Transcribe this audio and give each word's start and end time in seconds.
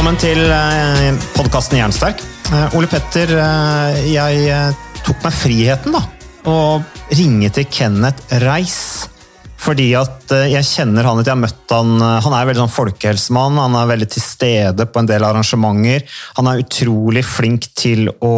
Velkommen 0.00 0.16
til 0.16 0.46
podkasten 1.36 1.76
Jernsterk. 1.76 2.22
Eh, 2.48 2.76
Ole 2.78 2.88
Petter, 2.88 3.34
eh, 3.36 3.98
jeg 4.08 4.46
eh, 4.48 4.78
tok 5.04 5.26
meg 5.26 5.34
friheten 5.36 5.92
da, 5.92 6.00
å 6.48 6.54
ringe 7.18 7.50
til 7.52 7.66
Kenneth 7.68 8.32
Reis. 8.40 8.78
Fordi 9.60 9.90
at 10.00 10.32
eh, 10.32 10.46
jeg 10.54 10.68
kjenner 10.70 11.04
han 11.04 11.20
litt, 11.20 11.28
jeg 11.28 11.36
har 11.36 11.42
møtt 11.42 11.76
han. 11.76 11.92
eh, 12.00 12.14
Han 12.24 12.38
er 12.38 12.48
veldig 12.48 12.62
sånn 12.62 12.72
folkehelsemann, 12.78 13.60
han 13.60 13.76
er 13.76 13.92
veldig 13.92 14.08
til 14.16 14.24
stede 14.24 14.88
på 14.88 15.04
en 15.04 15.12
del 15.12 15.28
arrangementer. 15.28 16.08
Han 16.40 16.48
er 16.48 16.64
utrolig 16.64 17.26
flink 17.28 17.68
til 17.76 18.08
å 18.24 18.34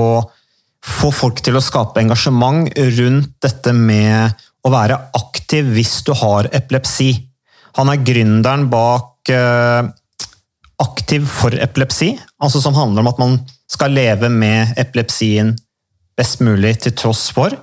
få 0.82 1.14
folk 1.14 1.46
til 1.46 1.62
å 1.62 1.62
skape 1.62 2.02
engasjement 2.02 2.74
rundt 2.98 3.38
dette 3.46 3.70
med 3.70 4.34
å 4.66 4.74
være 4.74 4.98
aktiv 5.14 5.70
hvis 5.78 6.00
du 6.10 6.10
har 6.26 6.50
epilepsi. 6.50 7.12
Han 7.78 7.94
er 7.94 8.02
gründeren 8.02 8.66
bak 8.66 9.30
eh, 9.30 9.92
aktiv 10.82 11.26
for 11.30 11.54
epilepsi, 11.54 12.14
altså 12.42 12.60
som 12.62 12.76
handler 12.76 13.04
om 13.04 13.12
at 13.12 13.20
man 13.22 13.36
skal 13.70 13.94
leve 13.94 14.28
med 14.32 14.74
epilepsien 14.80 15.54
best 16.18 16.42
mulig 16.44 16.76
til 16.84 16.96
tross 16.98 17.28
for. 17.34 17.54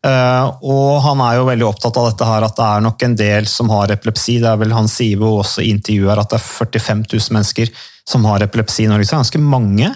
Eh, 0.00 0.46
og 0.64 1.02
han 1.04 1.20
er 1.20 1.36
jo 1.36 1.48
veldig 1.50 1.66
opptatt 1.68 1.98
av 2.00 2.08
dette 2.08 2.28
her, 2.28 2.46
at 2.46 2.56
det 2.56 2.66
er 2.66 2.84
nok 2.86 3.02
en 3.04 3.16
del 3.20 3.48
som 3.50 3.72
har 3.72 3.92
epilepsi. 3.92 4.38
Det 4.40 4.48
er 4.48 4.60
vel 4.62 4.72
Han 4.72 4.88
sier 4.88 5.20
jo 5.20 5.34
også 5.42 5.64
i 5.64 5.72
intervjuet 5.74 6.22
at 6.22 6.32
det 6.32 6.38
er 6.40 6.46
45 6.46 7.04
000 7.10 7.36
mennesker 7.36 7.72
som 8.08 8.24
har 8.24 8.46
epilepsi 8.46 8.86
i 8.86 8.90
Norge. 8.90 9.04
Så 9.04 9.12
det 9.12 9.18
er 9.18 9.24
ganske 9.24 9.42
mange, 9.44 9.90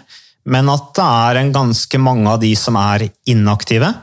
men 0.44 0.68
at 0.68 0.90
det 0.98 1.06
er 1.28 1.40
en 1.40 1.54
ganske 1.54 2.02
mange 2.02 2.34
av 2.34 2.42
de 2.42 2.52
som 2.58 2.76
er 2.76 3.08
inaktive. 3.32 3.94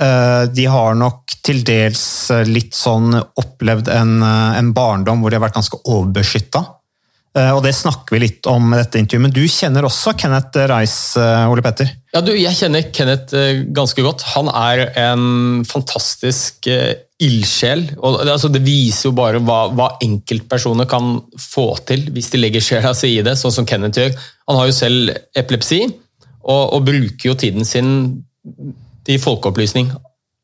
Eh, 0.00 0.44
De 0.52 0.68
har 0.68 0.94
nok 1.00 1.38
til 1.42 1.64
dels 1.64 2.04
litt 2.46 2.76
sånn 2.76 3.16
opplevd 3.16 3.88
en, 3.88 4.22
eh, 4.22 4.58
en 4.60 4.72
barndom 4.76 5.20
hvor 5.22 5.30
de 5.30 5.40
har 5.40 5.48
vært 5.48 5.56
ganske 5.56 5.80
overbeskytta. 5.86 6.66
Eh, 7.38 7.50
Og 7.56 7.62
det 7.64 7.72
snakker 7.72 8.16
vi 8.16 8.26
litt 8.26 8.46
om 8.50 8.74
i 8.74 8.80
dette 8.80 9.00
intervjuet. 9.00 9.24
Men 9.24 9.32
du 9.34 9.42
kjenner 9.48 9.86
også 9.88 10.12
Kenneth 10.20 10.66
Reis, 10.68 11.16
eh, 11.16 11.48
Ole 11.48 11.64
Petter? 11.64 11.88
Ja, 12.12 12.20
du, 12.20 12.32
jeg 12.36 12.52
kjenner 12.58 12.90
Kenneth 12.92 13.36
eh, 13.38 13.62
ganske 13.72 14.04
godt. 14.04 14.24
Han 14.34 14.50
er 14.52 14.84
en 15.00 15.62
fantastisk 15.68 16.68
ildsjel. 17.22 17.86
og 18.02 18.20
det, 18.20 18.32
altså, 18.34 18.50
det 18.52 18.64
viser 18.66 19.08
jo 19.08 19.14
bare 19.16 19.40
hva, 19.40 19.64
hva 19.72 19.88
enkeltpersoner 20.04 20.88
kan 20.90 21.20
få 21.38 21.70
til 21.88 22.08
hvis 22.12 22.32
de 22.34 22.40
legger 22.42 22.64
sjela 22.64 22.92
si 22.98 23.14
i 23.16 23.24
det, 23.24 23.36
sånn 23.40 23.54
som 23.54 23.68
Kenneth 23.68 24.00
gjør. 24.02 24.16
Han 24.50 24.58
har 24.60 24.68
jo 24.68 24.76
selv 24.76 25.12
epilepsi, 25.38 25.84
og, 26.42 26.62
og 26.74 26.84
bruker 26.88 27.30
jo 27.30 27.38
tiden 27.38 27.64
sin 27.64 27.92
til 29.06 29.20
folkeopplysning. 29.22 29.92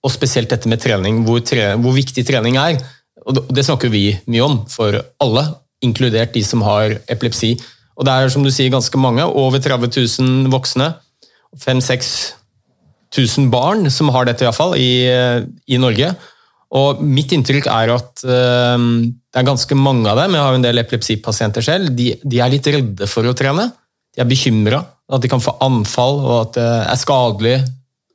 Og 0.06 0.12
spesielt 0.14 0.48
dette 0.48 0.70
med 0.70 0.80
trening, 0.80 1.24
hvor, 1.26 1.42
tre, 1.44 1.72
hvor 1.82 1.92
viktig 1.96 2.24
trening 2.24 2.56
er. 2.56 2.78
Og 3.26 3.34
det, 3.34 3.48
det 3.58 3.66
snakker 3.66 3.90
vi 3.92 4.12
mye 4.30 4.44
om 4.46 4.60
for 4.70 4.94
alle, 5.20 5.48
inkludert 5.84 6.34
de 6.34 6.42
som 6.44 6.62
har 6.66 6.98
epilepsi. 7.10 7.54
Og 7.98 8.06
det 8.06 8.12
er 8.14 8.28
som 8.32 8.44
du 8.46 8.50
sier 8.54 8.70
ganske 8.72 8.98
mange, 9.00 9.24
over 9.26 9.58
30 9.62 9.90
000 10.22 10.50
voksne. 10.52 10.92
5000-6000 11.58 13.48
barn 13.52 13.90
som 13.90 14.10
har 14.14 14.24
dette, 14.28 14.44
iallfall, 14.46 14.76
i, 14.78 15.08
i 15.66 15.78
Norge. 15.80 16.12
Og 16.78 17.00
mitt 17.00 17.32
inntrykk 17.32 17.66
er 17.72 17.94
at 17.94 18.24
øh, 18.28 18.78
det 19.08 19.40
er 19.40 19.46
ganske 19.48 19.74
mange 19.78 20.08
av 20.10 20.18
dem, 20.20 20.34
jeg 20.36 20.44
har 20.44 20.52
jo 20.52 20.60
en 20.60 20.66
del 20.66 20.82
epilepsipasienter 20.82 21.64
selv, 21.64 21.94
de, 21.96 22.12
de 22.20 22.40
er 22.44 22.52
litt 22.52 22.68
redde 22.68 23.08
for 23.08 23.24
å 23.24 23.36
trene. 23.36 23.70
De 24.14 24.20
er 24.24 24.28
bekymra 24.28 24.82
at 25.08 25.24
de 25.24 25.30
kan 25.32 25.40
få 25.40 25.56
anfall 25.64 26.20
og 26.20 26.36
at 26.42 26.58
det 26.58 26.68
er 26.92 27.00
skadelig 27.00 27.56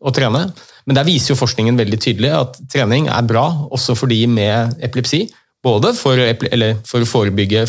å 0.04 0.14
trene. 0.14 0.46
Men 0.86 0.98
der 0.98 1.08
viser 1.08 1.32
jo 1.32 1.40
forskningen 1.40 1.80
veldig 1.80 2.00
tydelig 2.02 2.34
at 2.36 2.60
trening 2.72 3.08
er 3.10 3.26
bra 3.26 3.46
også 3.74 3.96
for 3.98 4.12
de 4.12 4.20
med 4.30 4.76
epilepsi. 4.84 5.24
Både 5.64 5.94
for, 5.96 6.20
eller 6.20 6.80
for 6.88 7.04
å 7.04 7.08
forebygge 7.08 7.66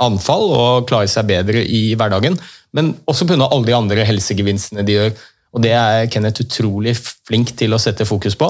anfall 0.00 0.46
og 0.56 0.88
klare 0.88 1.10
seg 1.12 1.28
bedre 1.28 1.60
i 1.60 1.90
hverdagen, 1.98 2.38
men 2.76 2.94
også 3.10 3.26
pga. 3.28 3.44
alle 3.44 3.68
de 3.68 3.76
andre 3.76 4.06
helsegevinstene 4.08 4.84
de 4.86 4.96
gjør. 4.96 5.14
Og 5.52 5.62
Det 5.62 5.72
er 5.74 6.06
Kenneth 6.12 6.44
utrolig 6.44 6.94
flink 6.96 7.52
til 7.58 7.74
å 7.74 7.80
sette 7.82 8.06
fokus 8.08 8.38
på. 8.38 8.48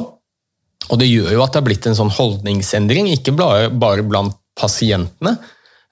Og 0.90 0.98
det 1.00 1.08
gjør 1.08 1.32
jo 1.34 1.42
at 1.44 1.52
det 1.52 1.60
har 1.60 1.66
blitt 1.66 1.86
en 1.88 1.96
sånn 1.96 2.12
holdningsendring, 2.12 3.10
ikke 3.14 3.34
bare 3.36 4.04
blant 4.06 4.36
pasientene 4.58 5.36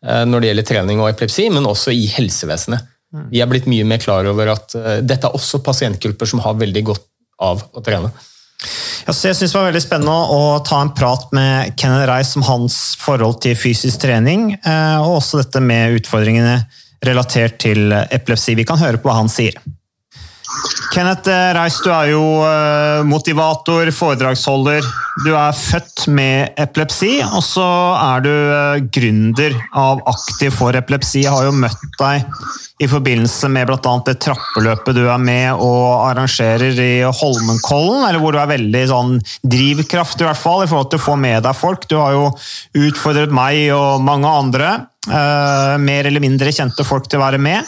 eh, 0.04 0.24
når 0.28 0.40
det 0.40 0.50
gjelder 0.50 0.68
trening 0.68 1.02
og 1.02 1.10
epilepsi, 1.12 1.48
men 1.54 1.68
også 1.68 1.94
i 1.94 2.06
helsevesenet. 2.12 2.94
Vi 3.32 3.40
er 3.40 3.48
blitt 3.48 3.68
mye 3.70 3.86
mer 3.88 4.00
klar 4.02 4.26
over 4.28 4.52
at 4.52 4.74
eh, 4.76 4.98
dette 5.04 5.28
er 5.28 5.36
også 5.36 5.62
pasientgrupper 5.64 6.28
som 6.28 6.42
har 6.44 6.58
veldig 6.60 6.82
godt 6.90 7.06
av 7.40 7.62
å 7.72 7.82
trene. 7.84 8.10
Ja, 8.58 9.14
jeg 9.14 9.36
synes 9.38 9.52
det 9.52 9.54
var 9.54 9.68
veldig 9.68 9.84
spennende 9.84 10.34
å 10.34 10.58
ta 10.66 10.80
en 10.82 10.92
prat 10.96 11.30
med 11.36 11.76
Kenneth 11.78 12.08
Reis 12.10 12.34
om 12.36 12.44
hans 12.48 12.78
forhold 12.98 13.38
til 13.44 13.56
fysisk 13.58 14.02
trening, 14.02 14.50
eh, 14.58 14.98
og 14.98 15.20
også 15.20 15.42
dette 15.42 15.62
med 15.62 16.00
utfordringene 16.00 16.60
relatert 17.06 17.60
til 17.62 17.92
epilepsi. 17.94 18.56
Vi 18.58 18.66
kan 18.66 18.80
høre 18.80 18.98
på 18.98 19.10
hva 19.10 19.20
han 19.20 19.30
sier. 19.30 19.56
Kenneth 20.94 21.28
Reiss, 21.28 21.54
Reis, 21.58 21.78
du 21.84 21.90
er 21.92 22.10
jo 22.10 22.22
eh, 22.42 23.04
motivator, 23.06 23.90
foredragsholder. 23.94 24.86
Du 25.24 25.32
er 25.34 25.56
født 25.56 26.04
med 26.14 26.54
epilepsi, 26.60 27.18
og 27.26 27.42
så 27.42 27.66
er 27.98 28.22
du 28.22 28.30
eh, 28.30 28.82
gründer 28.94 29.56
av 29.74 30.02
Aktiv 30.06 30.52
for 30.54 30.76
epilepsi. 30.78 31.24
Jeg 31.24 31.32
har 31.34 31.48
jo 31.48 31.54
møtt 31.56 31.86
deg 31.98 32.28
i 32.78 32.86
forbindelse 32.86 33.50
med 33.50 33.66
bl.a. 33.66 33.94
det 34.06 34.14
trappeløpet 34.22 34.94
du 34.94 35.02
er 35.10 35.18
med 35.18 35.58
og 35.64 36.04
arrangerer 36.06 36.78
i 36.78 36.92
Holmenkollen, 37.02 38.04
eller 38.06 38.22
hvor 38.22 38.36
du 38.36 38.38
er 38.38 38.52
veldig 38.52 38.84
sånn 38.92 39.16
drivkraftig 39.42 40.22
i 40.22 40.28
hvert 40.28 40.42
fall, 40.44 40.62
i 40.62 40.70
forhold 40.70 40.92
til 40.92 41.02
å 41.02 41.06
få 41.08 41.18
med 41.18 41.42
deg 41.48 41.58
folk. 41.58 41.88
Du 41.90 41.98
har 41.98 42.14
jo 42.14 42.30
utfordret 42.86 43.34
meg 43.34 43.72
og 43.74 44.04
mange 44.06 44.30
andre, 44.44 44.72
eh, 45.10 45.74
mer 45.82 46.06
eller 46.06 46.22
mindre 46.22 46.54
kjente 46.54 46.86
folk 46.86 47.10
til 47.10 47.18
å 47.18 47.26
være 47.26 47.42
med. 47.42 47.66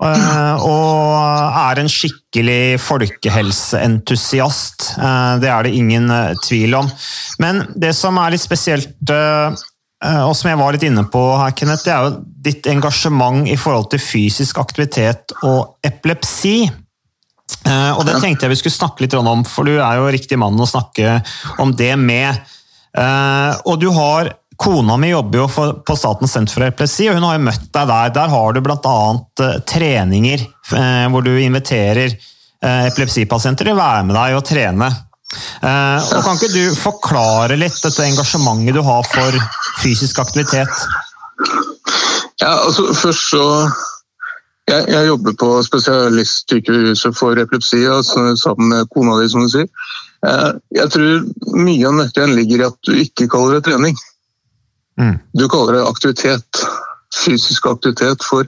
Eh, 0.00 0.62
og 0.64 1.56
er 1.60 1.82
en 1.82 1.90
skikkelig 1.92 2.78
folkehelseentusiast. 2.80 4.94
Eh, 4.96 5.34
Det 5.42 5.50
er 5.52 5.66
det 5.66 5.74
ingen 5.76 6.10
eh, 6.10 6.36
tvil 6.44 6.74
om. 6.78 6.88
Men 7.38 7.66
det 7.76 7.92
som 7.96 8.18
er 8.18 8.32
litt 8.32 8.44
spesielt, 8.44 8.96
og 10.00 10.32
som 10.32 10.48
jeg 10.48 10.56
var 10.56 10.72
litt 10.72 10.86
inne 10.88 11.04
på 11.12 11.20
her, 11.36 11.52
Kenneth, 11.52 11.84
det 11.84 11.92
er 11.92 12.06
jo 12.06 12.24
ditt 12.40 12.64
engasjement 12.72 13.44
i 13.48 13.56
forhold 13.60 13.90
til 13.92 14.00
fysisk 14.00 14.56
aktivitet 14.62 15.34
og 15.44 15.76
epilepsi. 15.84 16.70
Og 17.68 18.00
det 18.08 18.14
tenkte 18.22 18.46
jeg 18.46 18.54
vi 18.54 18.60
skulle 18.62 18.78
snakke 18.78 19.04
litt 19.04 19.16
om, 19.18 19.44
for 19.44 19.68
du 19.68 19.74
er 19.76 19.98
jo 19.98 20.08
riktig 20.08 20.38
mann 20.40 20.56
å 20.56 20.68
snakke 20.68 21.18
om 21.60 21.74
det 21.76 21.92
med. 22.00 22.32
Og 23.68 23.76
du 23.82 23.90
har 23.92 24.32
Kona 24.60 24.96
mi 25.00 25.08
jobber 25.08 25.40
jo 25.40 25.46
for, 25.48 25.78
på 25.86 25.96
Statens 25.96 26.34
senter 26.36 26.52
for 26.52 26.66
epilepsi, 26.66 27.06
og 27.08 27.16
hun 27.16 27.24
har 27.24 27.38
jo 27.38 27.44
møtt 27.46 27.68
deg 27.72 27.86
der. 27.88 28.10
Der 28.12 28.32
har 28.34 28.52
du 28.52 28.60
bl.a. 28.64 28.96
treninger 29.64 30.42
uh, 30.74 31.06
hvor 31.12 31.24
du 31.24 31.30
inviterer 31.40 32.12
uh, 32.12 32.82
epilepsipasienter 32.90 33.70
til 33.70 33.72
å 33.72 33.80
være 33.80 34.02
med 34.08 34.18
deg 34.18 34.36
og 34.36 34.44
trene. 34.44 34.90
Uh, 35.62 35.96
og 36.02 36.26
Kan 36.26 36.36
ikke 36.36 36.52
du 36.52 36.74
forklare 36.76 37.56
litt 37.56 37.78
dette 37.80 38.04
engasjementet 38.04 38.76
du 38.76 38.82
har 38.84 39.06
for 39.08 39.38
fysisk 39.80 40.20
aktivitet? 40.20 40.84
Ja, 42.40 42.52
altså 42.66 42.90
først 42.96 43.30
så 43.30 43.44
Jeg, 44.70 44.84
jeg 44.92 45.06
jobber 45.08 45.34
på 45.40 45.48
spesialistsykehuset 45.66 47.16
for 47.18 47.38
epilepsi 47.40 47.80
altså, 47.90 48.28
sammen 48.38 48.68
med 48.70 48.90
kona 48.94 49.16
di, 49.18 49.26
som 49.32 49.42
du 49.42 49.50
sier. 49.50 49.66
Eh, 50.26 50.50
Jeg 50.76 50.92
tror 50.94 51.24
mye 51.56 51.88
av 51.88 51.96
nøkkelen 51.96 52.36
ligger 52.38 52.60
i 52.60 52.68
at 52.68 52.76
du 52.86 52.92
ikke 53.02 53.26
kaller 53.32 53.56
det 53.56 53.64
trening. 53.66 53.96
Du 55.32 55.48
kaller 55.48 55.78
det 55.78 55.86
aktivitet. 55.88 56.64
Fysisk 57.24 57.66
aktivitet. 57.66 58.24
For 58.24 58.46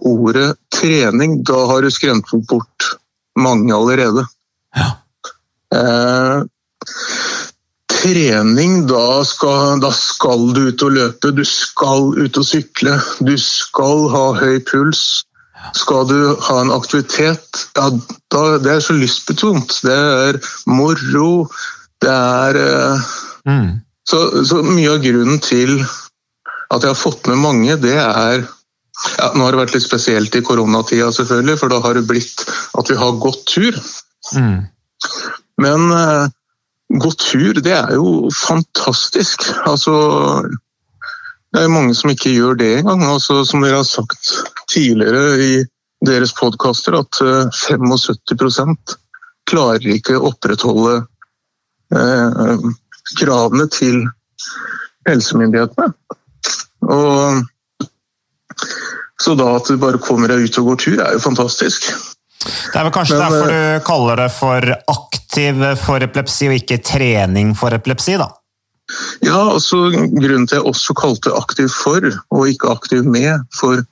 ordet 0.00 0.54
trening, 0.74 1.42
da 1.44 1.66
har 1.70 1.82
du 1.82 1.90
skremt 1.92 2.30
bort 2.48 2.94
mange 3.38 3.74
allerede. 3.74 4.26
Eh, 5.74 6.42
trening, 7.90 8.86
da 8.86 9.24
skal, 9.24 9.80
da 9.80 9.90
skal 9.94 10.52
du 10.54 10.62
ut 10.70 10.84
og 10.86 10.94
løpe, 10.96 11.32
du 11.36 11.44
skal 11.46 12.14
ut 12.16 12.38
og 12.40 12.46
sykle, 12.46 12.96
du 13.20 13.36
skal 13.38 14.08
ha 14.14 14.24
høy 14.40 14.60
puls. 14.70 15.24
Skal 15.76 16.06
du 16.08 16.20
ha 16.40 16.54
en 16.62 16.72
aktivitet, 16.72 17.66
ja, 17.76 17.90
da, 18.32 18.44
det 18.64 18.72
er 18.72 18.80
så 18.80 18.96
lystbetont. 18.96 19.82
Det 19.84 19.92
er 19.92 20.38
moro. 20.70 21.50
Det 22.00 22.08
er 22.08 22.56
eh, 22.56 23.10
så, 24.10 24.44
så 24.46 24.62
mye 24.66 24.94
av 24.94 25.04
grunnen 25.04 25.38
til 25.44 25.76
at 26.70 26.82
jeg 26.82 26.90
har 26.90 26.98
fått 26.98 27.28
med 27.30 27.40
mange, 27.42 27.76
det 27.82 27.96
er 27.98 28.42
ja, 29.16 29.30
Nå 29.32 29.46
har 29.46 29.54
det 29.54 29.62
vært 29.62 29.76
litt 29.78 29.86
spesielt 29.86 30.34
i 30.36 30.42
koronatida, 30.44 31.08
selvfølgelig, 31.14 31.56
for 31.56 31.72
da 31.72 31.78
har 31.80 31.96
det 31.96 32.04
blitt 32.08 32.42
at 32.76 32.90
vi 32.90 32.98
har 33.00 33.20
gått 33.22 33.46
tur. 33.48 33.78
Men 35.60 35.86
uh, 35.94 36.26
gått 37.00 37.24
tur, 37.30 37.62
det 37.64 37.72
er 37.78 37.94
jo 37.96 38.28
fantastisk. 38.34 39.46
Altså 39.64 39.94
Det 41.50 41.62
er 41.62 41.72
mange 41.72 41.96
som 41.96 42.12
ikke 42.12 42.34
gjør 42.34 42.60
det 42.60 42.74
engang. 42.82 43.06
Altså, 43.08 43.40
som 43.48 43.64
dere 43.64 43.80
har 43.80 43.88
sagt 43.88 44.34
tidligere 44.70 45.40
i 45.46 45.52
deres 46.04 46.34
podkaster, 46.36 46.98
at 47.00 47.22
uh, 47.24 47.48
75 47.56 48.76
klarer 49.50 49.96
ikke 49.96 50.18
å 50.18 50.28
opprettholde 50.30 51.00
eh, 51.96 52.68
kravene 53.20 53.66
til 53.72 54.02
helsemyndighetene. 55.08 55.92
Og 56.90 57.42
så 59.20 59.34
da 59.36 59.50
at 59.58 59.68
du 59.68 59.76
bare 59.80 60.00
kommer 60.00 60.32
deg 60.32 60.46
ut 60.48 60.58
og 60.62 60.72
går 60.72 60.80
tur, 60.84 60.98
er 61.04 61.16
jo 61.16 61.22
fantastisk. 61.22 61.90
Det 62.40 62.78
er 62.78 62.86
vel 62.86 62.94
kanskje 62.94 63.18
Men, 63.18 63.24
derfor 63.26 63.52
eh, 63.52 63.76
du 63.76 63.84
kaller 63.84 64.22
det 64.22 64.30
for 64.32 64.74
aktiv 64.94 65.64
for 65.82 66.06
epilepsi, 66.06 66.48
og 66.48 66.56
ikke 66.56 66.80
trening 66.84 67.52
for 67.58 67.76
epilepsi, 67.76 68.16
da? 68.20 68.30
Ja, 69.22 69.42
altså 69.52 69.90
grunnen 69.92 70.48
til 70.48 70.58
jeg 70.58 70.66
også 70.66 70.96
kalte 70.98 71.34
aktiv 71.36 71.68
for, 71.70 72.06
og 72.32 72.48
ikke 72.48 72.72
aktiv 72.72 73.04
med. 73.04 73.44
For 73.54 73.84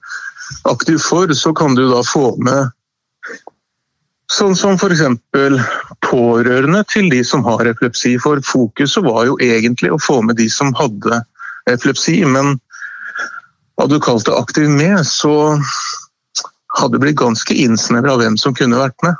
aktiv 0.71 0.99
for, 1.05 1.31
så 1.37 1.53
kan 1.55 1.77
du 1.77 1.85
da 1.93 2.01
få 2.07 2.33
med 2.43 2.73
sånn 4.33 4.57
som 4.57 4.77
f.eks. 4.77 5.03
pårørende 6.05 6.83
til 6.89 7.09
de 7.13 7.23
som 7.25 7.45
har 7.47 7.69
epilepsi. 7.69 8.17
For 8.23 8.43
fokuset 8.45 9.05
var 9.07 9.27
jo 9.29 9.39
egentlig 9.43 9.93
å 9.95 10.01
få 10.03 10.21
med 10.27 10.39
de 10.41 10.49
som 10.53 10.75
hadde 10.79 11.23
epilepsi, 11.71 12.21
men 12.29 12.59
hadde 13.79 13.95
du 13.95 14.05
kalt 14.05 14.27
det 14.27 14.37
aktiv 14.37 14.69
med, 14.71 15.01
så 15.07 15.57
hadde 16.79 16.97
det 16.97 17.03
blitt 17.07 17.21
ganske 17.21 17.55
innsnevra 17.55 18.19
hvem 18.21 18.37
som 18.41 18.55
kunne 18.57 18.81
vært 18.81 18.99
med. 19.07 19.17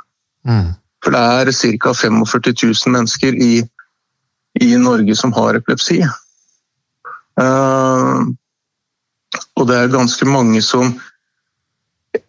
For 1.03 1.15
det 1.15 1.19
er 1.19 1.51
ca. 1.79 1.93
45 1.95 2.53
000 2.63 2.93
mennesker 2.93 3.35
i, 3.39 3.53
i 4.61 4.69
Norge 4.77 5.15
som 5.15 5.33
har 5.35 5.57
epilepsi. 5.57 6.03
Uh, 7.39 8.27
og 9.55 9.67
det 9.69 9.77
er 9.77 9.93
ganske 9.93 10.27
mange 10.27 10.61
som 10.65 10.91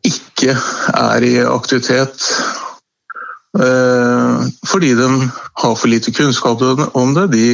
ikke 0.07 0.55
er 0.95 1.25
i 1.27 1.35
aktivitet 1.43 2.25
fordi 3.51 4.93
de 4.95 5.07
har 5.59 5.73
for 5.75 5.91
lite 5.91 6.13
kunnskap 6.15 6.63
om 6.95 7.15
det. 7.17 7.27
De 7.33 7.47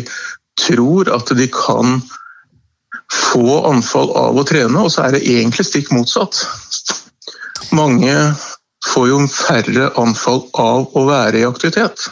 tror 0.61 1.09
at 1.15 1.31
de 1.39 1.47
kan 1.49 2.01
få 3.13 3.63
anfall 3.71 4.11
av 4.17 4.37
å 4.37 4.45
trene, 4.47 4.83
og 4.83 4.93
så 4.93 5.07
er 5.07 5.17
det 5.17 5.25
egentlig 5.25 5.67
stikk 5.69 5.93
motsatt. 5.95 6.43
Mange 7.77 8.13
får 8.87 9.09
jo 9.11 9.23
færre 9.31 9.91
anfall 10.01 10.45
av 10.61 10.97
å 10.97 11.07
være 11.09 11.41
i 11.41 11.49
aktivitet. 11.49 12.09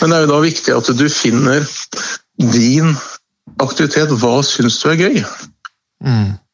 Men 0.00 0.10
det 0.10 0.16
er 0.16 0.24
jo 0.24 0.32
da 0.32 0.42
viktig 0.44 0.76
at 0.76 0.92
du 0.96 1.06
finner 1.12 1.66
din 2.40 2.94
aktivitet. 3.62 4.12
Hva 4.20 4.40
syns 4.46 4.80
du 4.82 4.90
er 4.92 5.00
gøy? 5.00 5.20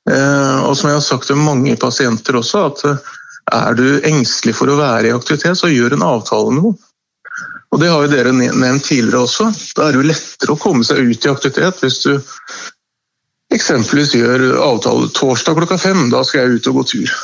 Eh, 0.07 0.59
og 0.63 0.77
som 0.79 0.91
jeg 0.91 0.99
har 1.01 1.05
sagt 1.05 1.29
til 1.31 1.41
mange 1.41 1.75
pasienter 1.81 2.39
også, 2.39 2.67
at 2.71 2.85
eh, 2.87 3.13
er 3.55 3.79
du 3.79 3.87
engstelig 4.07 4.57
for 4.59 4.71
å 4.71 4.79
være 4.81 5.11
i 5.11 5.15
aktivitet, 5.15 5.59
så 5.59 5.71
gjør 5.71 5.97
en 5.97 6.07
avtale 6.07 6.53
med 6.53 6.65
noen. 6.65 6.79
Og 7.75 7.83
det 7.83 7.91
har 7.91 8.05
jo 8.05 8.11
dere 8.13 8.33
nevnt 8.33 8.87
tidligere 8.87 9.27
også. 9.27 9.51
Da 9.77 9.87
er 9.87 9.95
det 9.95 10.01
jo 10.01 10.09
lettere 10.09 10.55
å 10.55 10.61
komme 10.61 10.87
seg 10.87 11.03
ut 11.03 11.27
i 11.27 11.31
aktivitet 11.33 11.83
hvis 11.83 11.99
du 12.07 12.13
eksempelvis 13.55 14.15
gjør 14.17 14.45
avtale 14.65 15.11
torsdag 15.15 15.59
klokka 15.59 15.79
fem. 15.81 16.07
Da 16.13 16.23
skal 16.25 16.45
jeg 16.45 16.61
ut 16.61 16.69
og 16.71 16.79
gå 16.79 16.85
tur. 16.93 17.17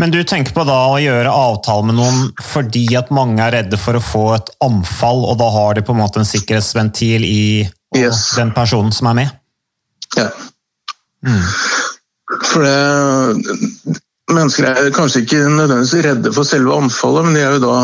Men 0.00 0.12
du 0.12 0.20
tenker 0.24 0.54
på 0.56 0.64
da 0.68 0.78
å 0.92 1.00
gjøre 1.00 1.32
avtale 1.32 1.88
med 1.88 1.98
noen 1.98 2.30
fordi 2.52 2.86
at 2.98 3.10
mange 3.14 3.42
er 3.44 3.58
redde 3.58 3.80
for 3.80 3.98
å 3.98 4.04
få 4.04 4.22
et 4.36 4.52
anfall, 4.64 5.24
og 5.28 5.36
da 5.40 5.50
har 5.52 5.76
de 5.76 5.84
på 5.84 5.96
en 5.96 6.00
måte 6.00 6.22
en 6.22 6.28
sikkerhetsventil 6.28 7.26
i 7.26 7.42
den 7.96 8.54
personen 8.56 8.94
som 8.96 9.10
er 9.10 9.18
med? 9.20 9.34
Ja. 10.16 10.30
For 12.46 12.64
det, 12.64 13.98
mennesker 14.36 14.68
er 14.70 14.92
kanskje 14.94 15.24
ikke 15.24 15.42
nødvendigvis 15.48 16.06
redde 16.06 16.32
for 16.36 16.48
selve 16.48 16.76
anfallet, 16.76 17.26
men 17.26 17.36
de 17.36 17.42
er 17.44 17.56
jo 17.56 17.64
da 17.64 17.74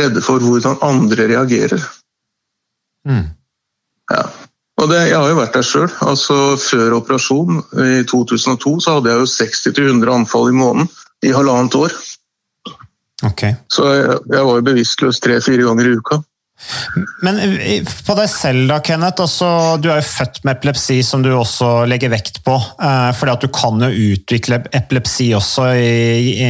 redde 0.00 0.22
for 0.24 0.42
hvordan 0.42 0.82
andre 0.82 1.28
reagerer. 1.30 1.82
Ja. 4.10 4.22
Og 4.76 4.90
det, 4.90 4.98
jeg 5.08 5.16
har 5.16 5.30
jo 5.30 5.38
vært 5.38 5.56
der 5.56 5.64
sjøl. 5.64 5.88
Altså, 6.04 6.36
før 6.60 6.98
operasjon 6.98 7.62
i 7.80 8.02
2002 8.08 8.74
så 8.84 8.98
hadde 8.98 9.12
jeg 9.12 9.22
jo 9.22 9.30
60-100 9.32 10.12
anfall 10.12 10.50
i 10.50 10.56
måneden 10.56 10.90
i 11.24 11.32
halvannet 11.32 11.78
år. 11.78 11.94
Så 13.72 13.86
jeg, 13.94 14.18
jeg 14.34 14.48
var 14.48 14.58
jo 14.58 14.66
bevisstløs 14.66 15.22
tre-fire 15.24 15.64
ganger 15.64 15.88
i 15.88 15.94
uka. 15.96 16.20
Men 17.26 17.38
på 18.06 18.14
deg 18.18 18.28
selv 18.32 18.70
da, 18.70 18.78
Kenneth, 18.84 19.22
altså, 19.22 19.48
du 19.82 19.90
er 19.92 20.00
jo 20.00 20.08
født 20.08 20.40
med 20.46 20.56
epilepsi 20.56 20.98
som 21.06 21.22
du 21.24 21.30
også 21.36 21.84
legger 21.88 22.10
vekt 22.12 22.40
på, 22.46 22.54
eh, 22.56 23.10
fordi 23.16 23.34
at 23.34 23.44
du 23.44 23.50
kan 23.54 23.82
jo 23.84 24.12
utvikle 24.14 24.62
epilepsi 24.74 25.28
også 25.36 25.68
i, 25.76 26.32
i, 26.32 26.48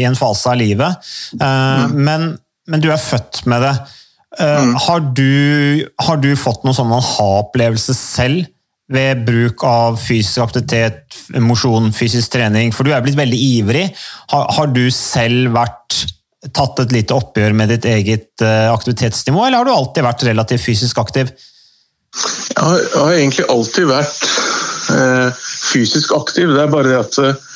i 0.00 0.06
en 0.08 0.18
fase 0.18 0.52
av 0.52 0.58
livet, 0.60 1.12
Mm. 1.36 1.92
men, 2.06 2.24
men 2.68 2.82
du 2.82 2.88
er 2.92 3.00
født 3.00 3.44
med 3.50 3.62
det. 3.64 3.74
Mm. 4.40 4.74
har, 4.80 5.00
du, 5.12 5.88
har 6.00 6.16
du 6.22 6.30
fått 6.40 6.62
noen 6.64 6.76
sånn 6.76 6.92
aha-opplevelse 6.96 7.92
selv 7.92 8.46
ved 8.92 9.26
bruk 9.26 9.60
av 9.68 9.98
fysisk 10.00 10.40
aktivitet, 10.40 11.18
mosjon, 11.44 11.90
fysisk 11.92 12.32
trening? 12.32 12.72
For 12.72 12.88
du 12.88 12.94
er 12.96 13.04
blitt 13.04 13.18
veldig 13.18 13.40
ivrig. 13.58 13.84
Har, 14.32 14.48
har 14.56 14.72
du 14.72 14.86
selv 14.94 15.52
vært 15.56 15.98
tatt 16.50 16.80
et 16.82 16.92
lite 16.94 17.14
oppgjør 17.14 17.54
med 17.54 17.70
ditt 17.70 17.86
eget 17.86 18.42
eh, 18.42 18.66
aktivitetsnivå, 18.72 19.44
eller 19.46 19.62
har 19.62 19.68
du 19.68 19.74
alltid 19.74 20.06
vært 20.06 20.24
relativt 20.26 20.64
fysisk 20.64 20.98
aktiv? 20.98 21.30
Jeg 22.52 22.58
har, 22.60 22.80
jeg 22.82 22.98
har 22.98 23.14
egentlig 23.14 23.46
alltid 23.52 23.86
vært 23.88 24.24
eh, 24.96 25.44
fysisk 25.72 26.12
aktiv. 26.18 26.50
Det 26.52 26.64
er 26.64 26.72
bare 26.72 26.90
det 26.90 26.98
at 26.98 27.20
eh, 27.22 27.46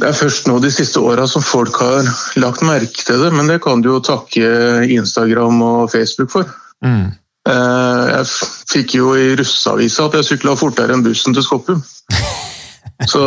det 0.00 0.08
er 0.08 0.16
først 0.18 0.48
nå 0.50 0.56
de 0.62 0.70
siste 0.74 1.02
åra 1.02 1.26
som 1.30 1.42
folk 1.44 1.76
har 1.78 2.06
lagt 2.42 2.64
merke 2.66 3.04
til 3.06 3.20
det, 3.22 3.32
men 3.34 3.50
det 3.50 3.60
kan 3.62 3.82
du 3.82 3.92
jo 3.92 4.00
takke 4.02 4.48
Instagram 4.90 5.60
og 5.62 5.92
Facebook 5.92 6.32
for. 6.34 6.48
Eh, 6.84 8.06
Jeg 8.14 8.26
fikk 8.72 8.96
jo 8.96 9.12
i 9.18 9.34
russeavisa 9.38 10.08
at 10.08 10.16
jeg 10.18 10.30
sykla 10.30 10.56
fortere 10.58 10.94
enn 10.96 11.04
bussen 11.04 11.36
til 11.36 11.44
Skoppum. 11.46 11.82
Så, 13.10 13.20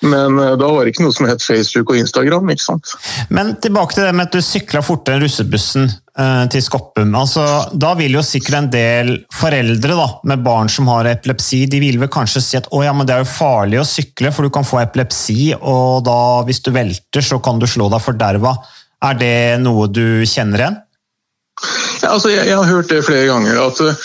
men 0.00 0.38
eh, 0.38 0.54
da 0.58 0.68
var 0.70 0.84
det 0.84 0.92
ikke 0.92 1.04
noe 1.06 1.14
som 1.14 1.26
het 1.28 1.42
Facebook 1.42 1.90
og 1.92 1.98
Instagram, 1.98 2.52
ikke 2.52 2.64
sant? 2.64 2.92
Men 3.34 3.56
tilbake 3.62 3.96
til 3.96 4.06
det 4.06 4.14
med 4.14 4.28
at 4.28 4.36
du 4.36 4.44
sykla 4.44 4.82
fortere 4.86 5.18
enn 5.18 5.24
russebussen 5.24 5.88
eh, 5.88 6.44
til 6.52 6.64
Skoppum. 6.64 7.14
Altså, 7.18 7.44
da 7.74 7.94
vil 7.98 8.14
jo 8.14 8.24
sikkert 8.26 8.60
en 8.60 8.70
del 8.72 9.12
foreldre 9.34 9.98
da, 9.98 10.08
med 10.30 10.44
barn 10.46 10.70
som 10.72 10.90
har 10.92 11.10
epilepsi, 11.10 11.64
de 11.70 11.82
vil 11.82 12.00
vel 12.02 12.12
kanskje 12.14 12.44
si 12.44 12.58
at 12.60 12.70
å, 12.70 12.82
ja, 12.86 12.94
men 12.94 13.08
det 13.08 13.16
er 13.16 13.24
jo 13.24 13.30
farlig 13.32 13.82
å 13.82 13.86
sykle, 13.88 14.32
for 14.34 14.46
du 14.46 14.54
kan 14.54 14.66
få 14.66 14.82
epilepsi, 14.84 15.54
og 15.58 16.04
da, 16.06 16.18
hvis 16.48 16.62
du 16.62 16.72
velter, 16.74 17.24
så 17.24 17.42
kan 17.42 17.58
du 17.58 17.66
slå 17.70 17.90
deg 17.92 18.04
forderva. 18.04 18.54
Er 19.08 19.18
det 19.18 19.38
noe 19.62 19.86
du 19.90 20.22
kjenner 20.26 20.64
igjen? 20.64 20.84
Ja, 21.98 22.12
altså, 22.14 22.30
jeg, 22.30 22.46
jeg 22.46 22.54
har 22.54 22.70
hørt 22.70 22.90
det 22.92 23.02
flere 23.06 23.26
ganger, 23.26 23.58
at 23.66 23.80
eh, 23.82 24.02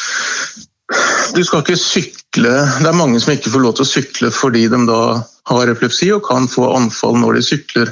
du 1.33 1.41
skal 1.45 1.63
ikke 1.63 1.79
sykle 1.79 2.53
Det 2.81 2.89
er 2.89 2.97
mange 2.97 3.19
som 3.21 3.33
ikke 3.33 3.51
får 3.53 3.63
lov 3.63 3.75
til 3.77 3.85
å 3.85 3.89
sykle 3.89 4.31
fordi 4.33 4.67
de 4.71 4.79
da 4.89 5.01
har 5.50 5.69
epilepsi 5.71 6.09
og 6.15 6.25
kan 6.27 6.47
få 6.47 6.69
anfall 6.77 7.17
når 7.19 7.38
de 7.38 7.43
sykler. 7.45 7.91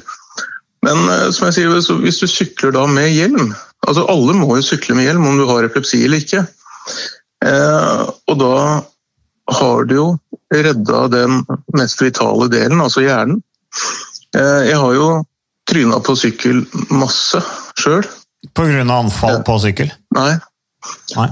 Men 0.86 1.03
eh, 1.12 1.27
som 1.36 1.50
jeg 1.50 1.58
sier, 1.58 2.00
hvis 2.03 2.22
du 2.22 2.27
sykler 2.29 2.74
da 2.75 2.86
med 2.89 3.12
hjelm 3.12 3.51
altså 3.88 4.05
Alle 4.13 4.36
må 4.38 4.55
jo 4.60 4.65
sykle 4.65 4.96
med 4.98 5.08
hjelm 5.08 5.25
om 5.25 5.39
du 5.39 5.48
har 5.50 5.65
epilepsi 5.65 6.03
eller 6.05 6.22
ikke. 6.22 6.43
Eh, 7.46 8.01
og 8.29 8.38
da 8.38 8.55
har 9.51 9.88
du 9.89 9.96
jo 9.96 10.08
redda 10.53 11.08
den 11.12 11.41
mest 11.74 12.01
vitale 12.03 12.46
delen, 12.51 12.84
altså 12.84 13.01
hjernen. 13.01 13.41
Eh, 14.38 14.70
jeg 14.70 14.77
har 14.77 14.93
jo 14.96 15.08
tryna 15.72 15.98
på 16.05 16.15
sykkel 16.20 16.62
masse 16.93 17.41
sjøl. 17.79 18.05
Av 18.53 18.93
anfall 19.00 19.41
på 19.48 19.58
sykkel? 19.65 19.89
Nei. 20.17 20.34
Nei. 21.17 21.27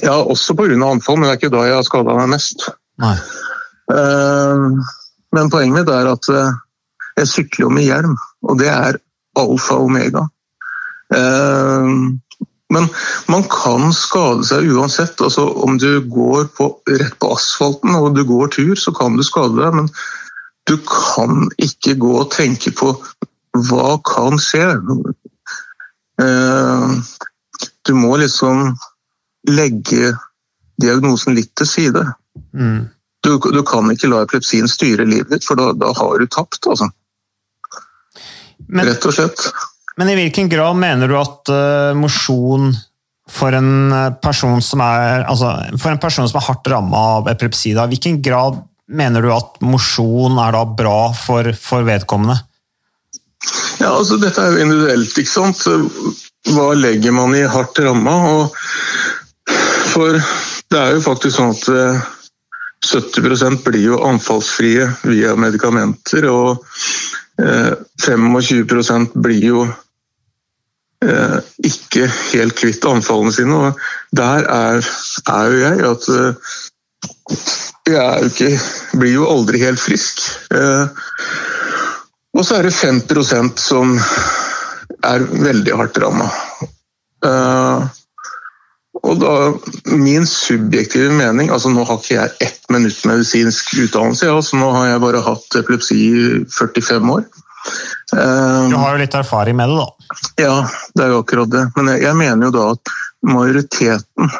Ja, 0.00 0.16
også 0.22 0.54
pga. 0.56 0.72
anfall, 0.88 1.18
men 1.18 1.28
det 1.28 1.34
er 1.34 1.40
ikke 1.40 1.52
da 1.52 1.66
jeg 1.68 1.76
har 1.76 1.86
skada 1.86 2.16
meg 2.16 2.32
mest. 2.32 2.64
Nei. 3.02 3.16
Eh, 3.92 4.66
men 5.36 5.52
poenget 5.52 5.76
mitt 5.76 5.92
er 5.92 6.08
at 6.12 6.28
eh, 6.32 6.58
jeg 7.20 7.30
sykler 7.30 7.66
jo 7.66 7.72
med 7.76 7.86
hjelm, 7.86 8.16
og 8.48 8.58
det 8.62 8.70
er 8.72 9.00
alfa 9.38 9.78
og 9.78 9.90
omega. 9.90 10.26
Eh, 11.14 11.90
men 12.72 12.88
man 13.28 13.44
kan 13.52 13.90
skade 13.92 14.46
seg 14.48 14.70
uansett. 14.72 15.20
Altså, 15.20 15.44
om 15.44 15.76
du 15.80 16.00
går 16.08 16.48
på, 16.56 16.70
rett 16.88 17.18
på 17.20 17.34
asfalten 17.34 17.98
og 17.98 18.14
du 18.16 18.24
går 18.28 18.54
tur, 18.54 18.74
så 18.80 18.94
kan 18.96 19.18
du 19.18 19.24
skade 19.26 19.58
deg, 19.60 19.76
men 19.76 19.90
du 20.70 20.78
kan 20.88 21.50
ikke 21.60 21.98
gå 22.00 22.14
og 22.22 22.30
tenke 22.32 22.72
på 22.72 22.94
hva 23.68 23.98
kan 24.08 24.40
skje. 24.40 24.64
Du 27.84 27.92
må 27.98 28.16
liksom 28.22 28.72
legge 29.50 30.12
diagnosen 30.82 31.36
litt 31.36 31.52
til 31.58 31.68
side. 31.68 32.04
Mm. 32.56 32.88
Du, 33.22 33.36
du, 33.38 33.60
kan 33.66 33.90
ikke 33.92 34.10
la 34.10 34.24
epilepsien 34.24 34.70
styre 34.70 35.06
livet 35.06 35.30
ditt, 35.30 35.46
for 35.46 35.58
da, 35.58 35.70
da 35.78 35.92
har 35.94 36.18
du 36.18 36.26
tapt. 36.26 36.62
Altså. 36.66 36.88
Men, 38.68 38.88
Rett 38.88 39.06
og 39.06 39.14
slett. 39.14 39.46
Men 40.00 40.10
i 40.10 40.16
hvilken 40.18 40.48
grad 40.50 40.78
mener 40.80 41.10
du 41.10 41.18
at 41.20 41.52
uh, 41.52 41.92
mosjon 41.98 42.72
for 43.32 43.54
en 43.54 43.92
person 44.22 44.58
som 44.64 44.82
er 44.84 45.22
altså, 45.30 45.52
for 45.78 45.92
en 45.92 46.00
person 46.02 46.26
som 46.28 46.40
er 46.40 46.46
hardt 46.48 46.68
ramma 46.72 47.02
av 47.18 47.30
epilepsi, 47.30 47.74
da, 47.76 47.86
hvilken 47.88 48.18
grad 48.24 48.58
mener 48.92 49.24
du 49.24 49.30
at 49.32 49.60
mosjon 49.64 50.36
er 50.42 50.56
da 50.56 50.64
bra 50.66 51.12
for, 51.16 51.52
for 51.56 51.86
vedkommende? 51.86 52.40
Ja, 53.80 53.90
altså 53.90 54.18
Dette 54.22 54.42
er 54.42 54.54
jo 54.54 54.66
individuelt. 54.66 55.16
ikke 55.18 55.30
sant? 55.30 55.62
Hva 56.52 56.72
legger 56.78 57.14
man 57.14 57.34
i 57.38 57.44
hardt 57.48 57.78
ramma? 57.82 58.16
For 59.90 60.18
det 60.72 60.78
er 60.78 60.94
jo 60.96 61.04
faktisk 61.04 61.36
sånn 61.36 61.54
at 61.54 61.64
70% 62.86 63.62
blir 63.66 63.84
jo 63.92 64.00
anfallsfrie 64.06 64.88
via 65.06 65.34
medikamenter, 65.38 66.26
og 66.30 66.64
25% 67.38 69.16
blir 69.22 69.46
jo 69.46 69.62
ikke 71.66 72.06
helt 72.06 72.54
kvitt 72.58 72.84
anfallene 72.86 73.34
sine. 73.34 73.54
og 73.58 73.80
Der 74.14 74.46
er, 74.46 74.82
er 75.32 75.44
jo 75.50 75.62
jeg 75.62 75.76
at 75.88 76.04
jeg 77.90 78.22
jo 78.22 78.30
ikke, 78.30 78.50
blir 78.98 79.16
jo 79.16 79.30
aldri 79.30 79.62
helt 79.64 79.82
frisk. 79.82 80.22
Og 82.32 82.46
så 82.46 82.58
er 82.58 82.68
det 82.68 82.76
5% 82.78 83.58
som 83.60 83.96
er 85.02 85.26
veldig 85.26 85.74
hardt 85.80 85.98
ramma. 86.02 86.28
Og 89.02 89.18
da, 89.18 89.32
Min 89.98 90.26
subjektive 90.28 91.10
mening 91.10 91.50
altså 91.50 91.72
Nå 91.72 91.82
har 91.88 91.98
ikke 91.98 92.14
jeg 92.14 92.36
ett 92.46 92.68
minutt 92.72 93.00
medisinsk 93.08 93.72
utdannelse, 93.86 94.30
altså 94.30 94.60
nå 94.60 94.68
har 94.76 94.92
jeg 94.92 95.02
bare 95.02 95.24
hatt 95.26 95.58
epilepsi 95.58 95.96
i 95.98 96.12
45 96.48 97.10
år. 97.16 97.26
Du 98.12 98.76
har 98.78 98.94
jo 98.94 99.00
litt 99.02 99.14
erfaring 99.14 99.58
med 99.58 99.70
det, 99.70 99.82
da. 99.82 100.16
Ja, 100.40 100.54
det 100.94 101.04
er 101.04 101.12
jo 101.12 101.20
akkurat 101.22 101.50
det. 101.52 101.66
Men 101.76 101.92
jeg, 101.92 102.02
jeg 102.06 102.18
mener 102.18 102.48
jo 102.48 102.54
da 102.54 102.64
at 102.74 102.94
majoriteten 103.26 104.32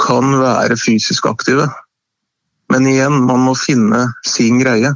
kan 0.00 0.34
være 0.40 0.78
fysisk 0.80 1.28
aktive. 1.30 1.68
Men 2.70 2.86
igjen, 2.88 3.20
man 3.26 3.44
må 3.44 3.54
finne 3.58 4.06
sin 4.26 4.60
greie. 4.62 4.94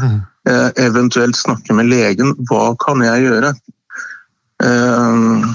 Mm. 0.00 0.20
Eh, 0.48 0.68
eventuelt 0.84 1.38
snakke 1.38 1.74
med 1.78 1.90
legen. 1.90 2.34
Hva 2.50 2.72
kan 2.82 3.02
jeg 3.04 3.28
gjøre? 3.28 3.52
Eh, 4.66 5.46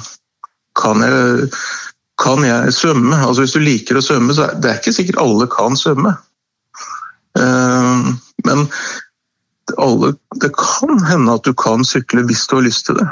kan 0.77 1.03
jeg 1.03 1.49
kan 2.17 2.43
jeg 2.45 2.73
svømme? 2.73 3.15
Altså 3.15 3.45
Hvis 3.45 3.55
du 3.57 3.63
liker 3.63 3.99
å 3.99 4.03
svømme, 4.05 4.35
så 4.35 4.47
er 4.47 4.61
det 4.61 4.71
er 4.71 4.79
ikke 4.81 4.95
sikkert 4.95 5.21
alle 5.21 5.47
kan 5.51 5.77
svømme. 5.79 6.15
Men 8.47 8.63
alle, 9.77 10.13
det 10.41 10.51
kan 10.57 11.03
hende 11.05 11.35
at 11.37 11.45
du 11.45 11.53
kan 11.57 11.85
sykle 11.85 12.23
hvis 12.27 12.47
du 12.47 12.57
har 12.57 12.65
lyst 12.65 12.87
til 12.87 12.97
det. 13.01 13.07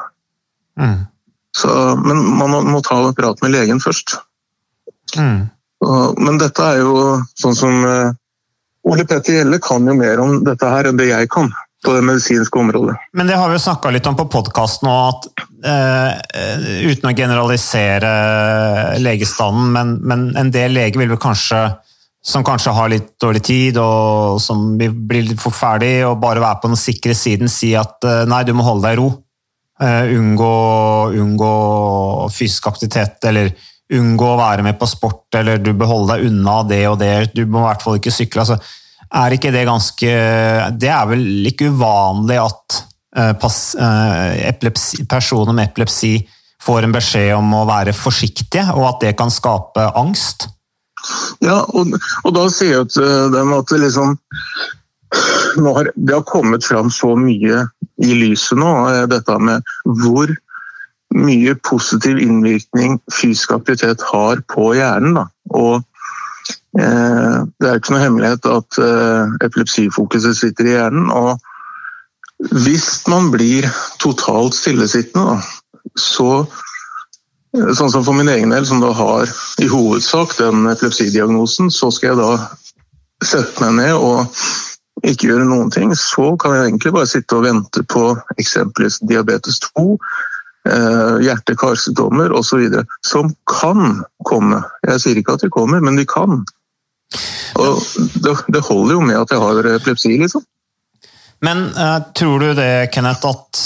Mm. 0.79 1.03
Så, 1.55 1.69
men 2.01 2.23
man 2.39 2.55
må 2.71 2.81
ta 2.83 2.97
en 2.99 3.15
prat 3.15 3.41
med 3.43 3.53
legen 3.53 3.81
først. 3.83 4.17
Mm. 5.17 5.45
Men 6.17 6.39
dette 6.41 6.65
er 6.65 6.81
jo 6.81 7.19
sånn 7.37 7.55
som 7.55 7.85
Ole 8.85 9.05
Petter 9.05 9.39
Gjelle 9.39 9.59
kan 9.63 9.85
jo 9.87 9.95
mer 9.97 10.21
om 10.23 10.39
dette 10.45 10.69
her 10.69 10.89
enn 10.89 10.99
det 10.99 11.11
jeg 11.11 11.29
kan 11.33 11.53
på 11.85 11.93
det 11.95 12.03
medisinske 12.05 12.59
området. 12.59 12.95
Men 13.13 13.29
det 13.29 13.37
har 13.39 13.49
vi 13.49 13.57
jo 13.57 13.63
snakka 13.65 13.91
litt 13.93 14.07
om 14.09 14.17
på 14.17 14.27
podkasten 14.33 14.89
òg, 14.89 15.15
at 15.15 15.45
uh, 15.65 16.11
uten 16.89 17.09
å 17.09 17.15
generalisere 17.15 18.13
legestanden, 19.01 19.71
men, 19.75 19.97
men 20.01 20.29
en 20.39 20.53
del 20.53 20.75
leger 20.77 21.01
vil 21.01 21.13
vel 21.13 21.21
kanskje 21.21 21.67
som 22.25 22.41
kanskje 22.45 22.73
har 22.73 22.89
litt 22.89 23.11
dårlig 23.21 23.43
tid 23.45 23.77
og 23.77 24.39
som 24.41 24.71
blir 24.79 25.27
litt 25.27 25.41
for 25.41 25.53
ferdig 25.53 25.99
og 26.07 26.17
bare 26.23 26.41
være 26.41 26.57
på 26.63 26.71
den 26.71 26.79
sikre 26.81 27.13
siden, 27.17 27.51
si 27.51 27.75
at 27.77 28.01
uh, 28.01 28.23
nei, 28.29 28.41
du 28.47 28.55
må 28.57 28.65
holde 28.65 28.87
deg 28.87 28.97
i 28.97 29.01
ro. 29.03 29.11
Uh, 29.75 30.07
unngå, 30.15 30.55
unngå 31.21 31.53
fysisk 32.33 32.71
aktivitet 32.71 33.29
eller 33.29 33.51
unngå 33.93 34.31
å 34.31 34.39
være 34.39 34.63
med 34.65 34.79
på 34.79 34.87
sport 34.89 35.37
eller 35.37 35.59
du 35.61 35.73
bør 35.77 35.91
holde 35.91 36.15
deg 36.15 36.31
unna 36.31 36.57
det 36.65 36.81
og 36.89 36.97
det. 37.03 37.13
Du 37.35 37.43
må 37.45 37.61
i 37.61 37.67
hvert 37.67 37.85
fall 37.85 37.99
ikke 37.99 38.13
sykle. 38.15 38.41
altså 38.41 38.57
er 39.13 39.35
ikke 39.35 39.51
det 39.53 39.65
ganske 39.67 40.11
Det 40.79 40.89
er 40.91 41.05
vel 41.09 41.45
ikke 41.49 41.71
uvanlig 41.73 42.39
at 42.41 42.81
epilepsi, 43.15 45.05
personer 45.07 45.55
med 45.55 45.69
epilepsi 45.69 46.17
får 46.65 46.83
en 46.83 46.95
beskjed 46.95 47.31
om 47.37 47.53
å 47.55 47.65
være 47.69 47.93
forsiktige, 47.95 48.65
og 48.73 48.89
at 48.89 49.03
det 49.05 49.13
kan 49.19 49.31
skape 49.31 49.85
angst? 49.95 50.49
Ja, 51.43 51.61
og, 51.77 51.93
og 52.25 52.33
da 52.35 52.47
sier 52.49 52.79
jeg 52.79 52.89
til 52.95 53.31
dem 53.35 53.53
at 53.55 53.69
det 53.69 53.83
liksom 53.83 54.17
har, 55.63 55.91
Det 55.95 56.13
har 56.13 56.25
kommet 56.27 56.65
fram 56.65 56.89
så 56.91 57.13
mye 57.15 57.61
i 58.03 58.15
lyset 58.17 58.57
nå, 58.59 58.71
dette 59.07 59.37
med 59.39 59.63
hvor 60.01 60.33
mye 61.15 61.55
positiv 61.63 62.19
innvirkning 62.19 62.97
fysisk 63.13 63.53
aktivitet 63.55 64.03
har 64.09 64.41
på 64.51 64.73
hjernen. 64.75 65.15
Da. 65.15 65.25
Og 65.55 65.85
det 66.75 67.67
er 67.69 67.77
ikke 67.79 67.93
noe 67.93 68.03
hemmelighet 68.03 68.47
at 68.51 68.77
epilepsifokuset 69.45 70.35
sitter 70.37 70.67
i 70.67 70.73
hjernen. 70.75 71.07
og 71.07 71.39
Hvis 72.65 73.05
man 73.07 73.31
blir 73.31 73.69
totalt 74.03 74.57
stillesittende, 74.57 75.39
så 75.95 76.45
Sånn 77.55 77.91
som 77.91 78.03
for 78.03 78.15
min 78.17 78.27
egen 78.27 78.51
del, 78.51 78.65
som 78.67 78.81
da 78.83 78.91
har 78.91 79.29
i 79.63 79.67
hovedsak 79.71 80.33
den 80.41 80.65
epilepsidiagnosen, 80.67 81.69
så 81.71 81.87
skal 81.93 82.11
jeg 82.11 82.17
da 82.19 82.49
sette 83.23 83.63
meg 83.63 83.77
ned 83.77 83.93
og 83.95 85.05
ikke 85.07 85.29
gjøre 85.29 85.47
noen 85.47 85.71
ting. 85.71 85.93
Så 85.95 86.33
kan 86.41 86.55
jeg 86.55 86.69
egentlig 86.69 86.93
bare 86.97 87.09
sitte 87.09 87.37
og 87.37 87.45
vente 87.45 87.85
på 87.87 88.09
eksempelvis 88.35 88.99
diabetes 89.07 89.61
2, 89.71 89.85
hjerte-karsykdommer 90.65 92.33
osv. 92.33 92.63
Som 93.05 93.33
kan 93.49 94.01
komme. 94.25 94.63
Jeg 94.87 95.03
sier 95.03 95.19
ikke 95.21 95.35
at 95.37 95.45
de 95.45 95.51
kommer, 95.53 95.83
men 95.83 95.99
de 95.99 96.07
kan. 96.09 96.41
Og 97.55 97.79
det, 98.51 98.61
holder 98.65 98.95
jo 98.97 99.01
med 99.05 99.19
at 99.19 99.31
jeg 99.31 99.41
har 99.41 99.71
epilepsi, 99.75 100.15
liksom. 100.19 100.43
Men 101.45 101.67
uh, 101.75 101.99
tror 102.15 102.41
du 102.41 102.53
det, 102.57 102.89
Kenneth, 102.95 103.27
at, 103.27 103.65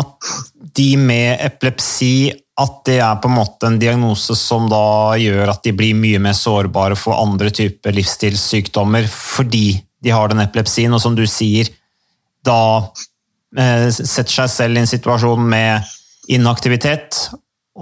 at, 0.00 0.32
de 0.72 0.94
med 0.96 1.42
epilepsi 1.44 2.32
at 2.62 2.82
det 2.86 2.98
er 3.02 3.18
på 3.20 3.28
en 3.28 3.36
måte 3.36 3.68
en 3.68 3.78
diagnose 3.80 4.36
som 4.38 4.68
da 4.70 5.16
gjør 5.20 5.50
at 5.52 5.62
de 5.64 5.72
blir 5.76 5.96
mye 5.98 6.20
mer 6.22 6.36
sårbare 6.36 6.96
for 7.00 7.16
andre 7.16 7.50
typer 7.52 7.94
livsstilssykdommer 7.96 9.08
fordi 9.10 9.80
de 10.02 10.12
har 10.12 10.30
den 10.30 10.42
epilepsien, 10.42 10.92
og 10.92 11.00
som 11.02 11.16
du 11.16 11.24
sier, 11.30 11.68
da 12.46 12.88
uh, 12.88 13.88
setter 13.92 14.32
seg 14.32 14.52
selv 14.52 14.78
i 14.78 14.82
en 14.82 14.90
situasjon 14.90 15.44
med 15.52 15.92
inaktivitet, 16.30 17.18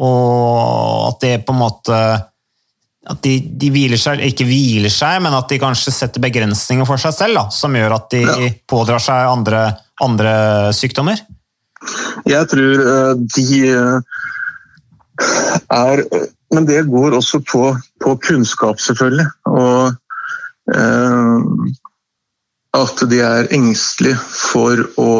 og 0.00 1.10
at 1.10 1.20
det 1.24 1.34
på 1.44 1.52
en 1.54 1.60
måte 1.60 2.00
at 3.10 3.22
de, 3.24 3.32
de, 3.40 3.70
hviler 3.72 3.98
seg, 3.98 4.20
ikke 4.28 4.44
hviler 4.44 4.92
seg, 4.92 5.22
men 5.24 5.34
at 5.34 5.48
de 5.50 5.58
kanskje 5.60 5.92
setter 5.94 6.22
begrensninger 6.22 6.86
for 6.88 7.00
seg 7.00 7.14
selv, 7.16 7.38
da, 7.38 7.44
som 7.54 7.74
gjør 7.76 7.96
at 7.96 8.10
de 8.12 8.20
ja. 8.26 8.50
pådrar 8.68 9.02
seg 9.02 9.30
andre, 9.30 9.62
andre, 10.04 10.32
sykdommer? 10.76 11.22
Jeg 12.28 12.48
tror 12.52 13.16
de 13.16 13.46
er 15.72 16.02
Men 16.50 16.66
det 16.66 16.82
går 16.90 17.14
også 17.14 17.40
på, 17.46 17.62
på 18.02 18.14
kunnskap, 18.26 18.80
selvfølgelig. 18.82 19.26
Og 19.46 19.94
eh, 20.74 21.36
at 22.76 23.04
de 23.10 23.20
er 23.22 23.52
engstelige 23.54 24.18
for 24.18 24.82
å 24.98 25.10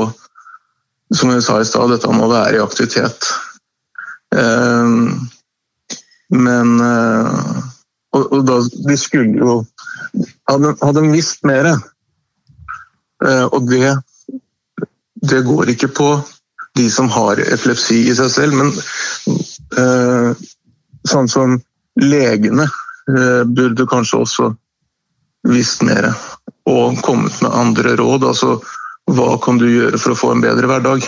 Som 1.15 1.33
jeg 1.35 1.43
sa 1.43 1.59
i 1.61 1.67
stad, 1.67 1.91
dette 1.91 2.11
må 2.15 2.29
være 2.31 2.59
i 2.59 2.63
aktivitet. 2.63 3.31
Eh, 4.37 4.89
men 6.31 6.77
og, 8.11 8.33
og 8.33 8.45
da, 8.47 8.61
de 8.89 8.97
skulle 8.99 9.39
jo 9.39 9.61
Hadde, 10.51 10.73
hadde 10.83 11.03
visst 11.13 11.45
mer. 11.47 11.69
Eh, 13.23 13.45
og 13.47 13.69
det, 13.71 13.93
det 15.23 15.43
går 15.47 15.71
ikke 15.71 15.91
på 15.95 16.09
de 16.79 16.89
som 16.91 17.11
har 17.15 17.39
epilepsi 17.45 18.01
i 18.09 18.15
seg 18.19 18.31
selv, 18.35 18.57
men 18.59 18.73
eh, 19.79 20.43
sånn 21.07 21.31
som 21.31 21.55
legene 22.03 22.67
eh, 22.67 23.43
burde 23.47 23.87
kanskje 23.91 24.23
også 24.25 24.49
visst 25.51 25.87
mer 25.87 26.11
og 26.67 26.99
kommet 27.07 27.39
med 27.45 27.55
andre 27.55 27.95
råd. 28.01 28.27
Altså 28.33 28.57
hva 29.17 29.35
kan 29.43 29.59
du 29.61 29.67
gjøre 29.69 29.99
for 30.01 30.15
å 30.15 30.19
få 30.19 30.33
en 30.35 30.45
bedre 30.45 30.71
hverdag? 30.71 31.07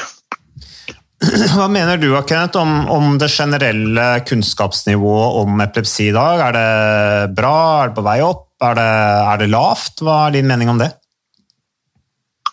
Hva 1.55 1.69
mener 1.71 2.01
du 2.03 2.09
Kenneth, 2.27 2.59
om, 2.59 2.89
om, 2.91 3.13
det 3.19 3.29
generelle 3.31 4.07
kunnskapsnivået 4.27 5.37
om 5.43 5.61
epilepsi 5.63 6.09
i 6.11 6.15
dag? 6.17 6.41
Er 6.49 6.57
det 6.57 7.35
bra? 7.37 7.55
Er 7.83 7.93
det 7.93 7.97
på 7.99 8.07
vei 8.07 8.19
opp? 8.27 8.49
Er 8.63 8.75
det, 8.79 8.89
er 9.31 9.43
det 9.43 9.51
lavt? 9.53 10.03
Hva 10.03 10.17
er 10.27 10.37
din 10.37 10.51
mening 10.51 10.73
om 10.73 10.81
det? 10.83 10.91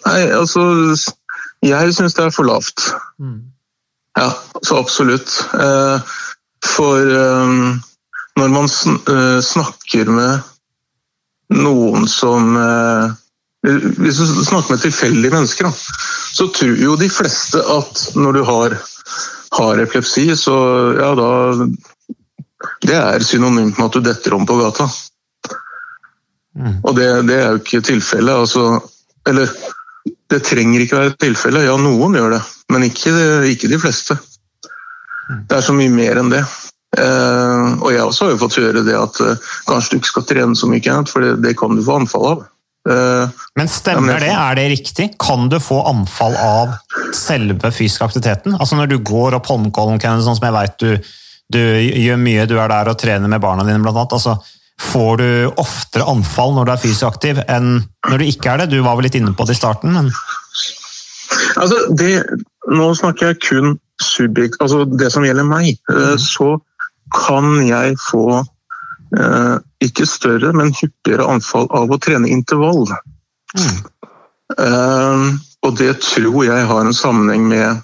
Nei, 0.06 0.22
altså 0.32 0.63
Jeg 1.65 1.96
syns 1.98 2.15
det 2.18 2.27
er 2.27 2.36
for 2.36 2.48
lavt. 2.48 2.91
Mm. 3.20 3.50
Ja, 4.20 4.29
så 4.62 4.79
absolutt. 4.79 5.34
Eh, 5.53 6.13
for 6.65 7.10
eh, 7.24 7.58
når 8.39 8.53
man 8.53 8.70
eh, 8.70 9.39
snakker 9.44 10.13
med 10.13 11.58
noen 11.58 12.06
som 12.08 12.53
hvis 13.68 14.18
du 14.18 14.46
snakker 14.46 14.72
med 14.72 14.82
tilfeldige 14.82 15.34
mennesker, 15.34 15.68
så 16.34 16.48
tror 16.56 16.80
jo 16.80 16.96
de 17.00 17.10
fleste 17.12 17.60
at 17.60 18.04
når 18.16 18.38
du 18.38 18.44
har, 18.48 18.75
har 19.58 19.82
epilepsi, 19.84 20.30
så 20.39 20.56
ja 21.00 21.13
da 21.20 21.32
Det 22.84 22.96
er 22.96 23.24
synonymt 23.24 23.78
med 23.78 23.86
at 23.86 23.96
du 23.96 24.04
detter 24.04 24.34
om 24.36 24.46
på 24.48 24.56
gata. 24.60 24.88
Mm. 26.60 26.80
Og 26.84 26.96
det, 26.96 27.08
det, 27.28 27.38
er 27.39 27.54
jo 27.54 27.60
ikke 27.62 27.80
tilfellet. 27.88 28.36
Altså, 28.36 28.82
eller 29.28 29.51
det 30.32 30.42
trenger 30.44 30.84
ikke 30.84 31.00
være 31.00 31.16
tilfellet. 31.20 31.68
Ja, 31.68 31.78
noen 31.80 32.18
gjør 32.20 32.36
det, 32.36 32.42
men 32.74 32.84
ikke, 32.88 33.13
ikke 33.48 33.72
de 33.72 33.80
fleste. 33.80 34.18
Mm. 35.30 35.46
Det 35.48 35.56
er 35.56 35.63
så 35.63 35.75
mye 35.75 35.94
mer 35.94 36.20
enn 36.20 36.34
det. 36.34 36.44
Uh, 37.00 37.80
og 37.80 37.92
jeg 37.94 38.04
også 38.04 38.25
har 38.25 38.34
jo 38.34 38.42
fått 38.44 38.60
høre 38.60 38.84
det 38.84 38.98
at 38.98 39.20
uh, 39.24 39.50
kanskje 39.70 39.94
du 39.94 40.00
ikke 40.01 40.13
skal 40.13 40.28
trene 40.34 40.60
så 40.60 40.68
mye, 40.68 41.00
for 41.08 41.24
det, 41.24 41.36
det 41.46 41.56
kan 41.60 41.80
du 41.80 41.86
få 41.86 42.00
anfall 42.01 42.28
av. 42.34 42.48
Eh, 42.89 43.30
men 43.60 43.70
stemmer 43.72 44.22
det? 44.24 44.32
Er 44.32 44.56
det 44.56 44.68
riktig? 44.72 45.10
Kan 45.20 45.50
du 45.51 45.58
få 45.63 45.82
anfall 45.89 46.36
av 46.39 46.78
selve 47.16 47.72
fysisk 47.75 48.06
aktiviteten? 48.08 48.56
Altså 48.56 48.78
Når 48.80 48.92
du 48.92 48.98
går 49.06 49.36
opp 49.38 49.50
Holmenkollen, 49.51 50.00
sånn 50.00 50.38
som 50.38 50.48
jeg 50.48 50.56
vet 50.56 50.78
du, 50.80 51.12
du, 51.51 51.60
gjør 51.60 52.22
mye, 52.22 52.48
du 52.50 52.56
er 52.60 52.72
der 52.72 52.92
og 52.92 53.00
trener 53.01 53.32
med 53.32 53.44
barna 53.44 53.66
dine, 53.68 53.82
blant 53.84 54.00
annet. 54.00 54.16
Altså, 54.16 54.38
får 54.80 55.20
du 55.20 55.30
oftere 55.60 56.08
anfall 56.08 56.56
når 56.56 56.70
du 56.70 56.74
er 56.74 56.84
fysisk 56.86 57.08
aktiv 57.10 57.42
enn 57.48 57.82
når 58.08 58.22
du 58.22 58.30
ikke 58.30 58.54
er 58.54 58.63
det? 58.63 58.70
Du 58.72 58.80
var 58.86 58.96
vel 58.96 59.10
litt 59.10 59.20
inne 59.20 59.36
på 59.36 59.48
det 59.50 59.58
i 59.58 59.62
starten, 59.62 59.96
men 59.96 60.13
Altså, 61.60 61.75
det, 61.94 62.24
Nå 62.74 62.88
snakker 62.98 63.32
jeg 63.32 63.42
kun 63.44 63.75
subjekt, 64.01 64.58
altså 64.63 64.84
det 64.88 65.12
som 65.13 65.25
gjelder 65.25 65.46
meg. 65.46 65.75
Mm. 65.89 66.18
Så 66.22 66.56
kan 67.13 67.60
jeg 67.68 67.98
få 68.08 68.42
Eh, 69.18 69.56
ikke 69.82 70.06
større, 70.06 70.51
men 70.54 70.74
hyppigere 70.75 71.25
anfall 71.32 71.66
av 71.74 71.89
å 71.89 71.98
trene 72.01 72.30
intervall. 72.30 72.86
Mm. 73.58 73.77
Uh, 74.60 75.38
og 75.65 75.77
det 75.77 76.01
tror 76.01 76.44
jeg 76.46 76.68
har 76.70 76.82
en 76.86 76.96
sammenheng 76.96 77.48
med 77.50 77.82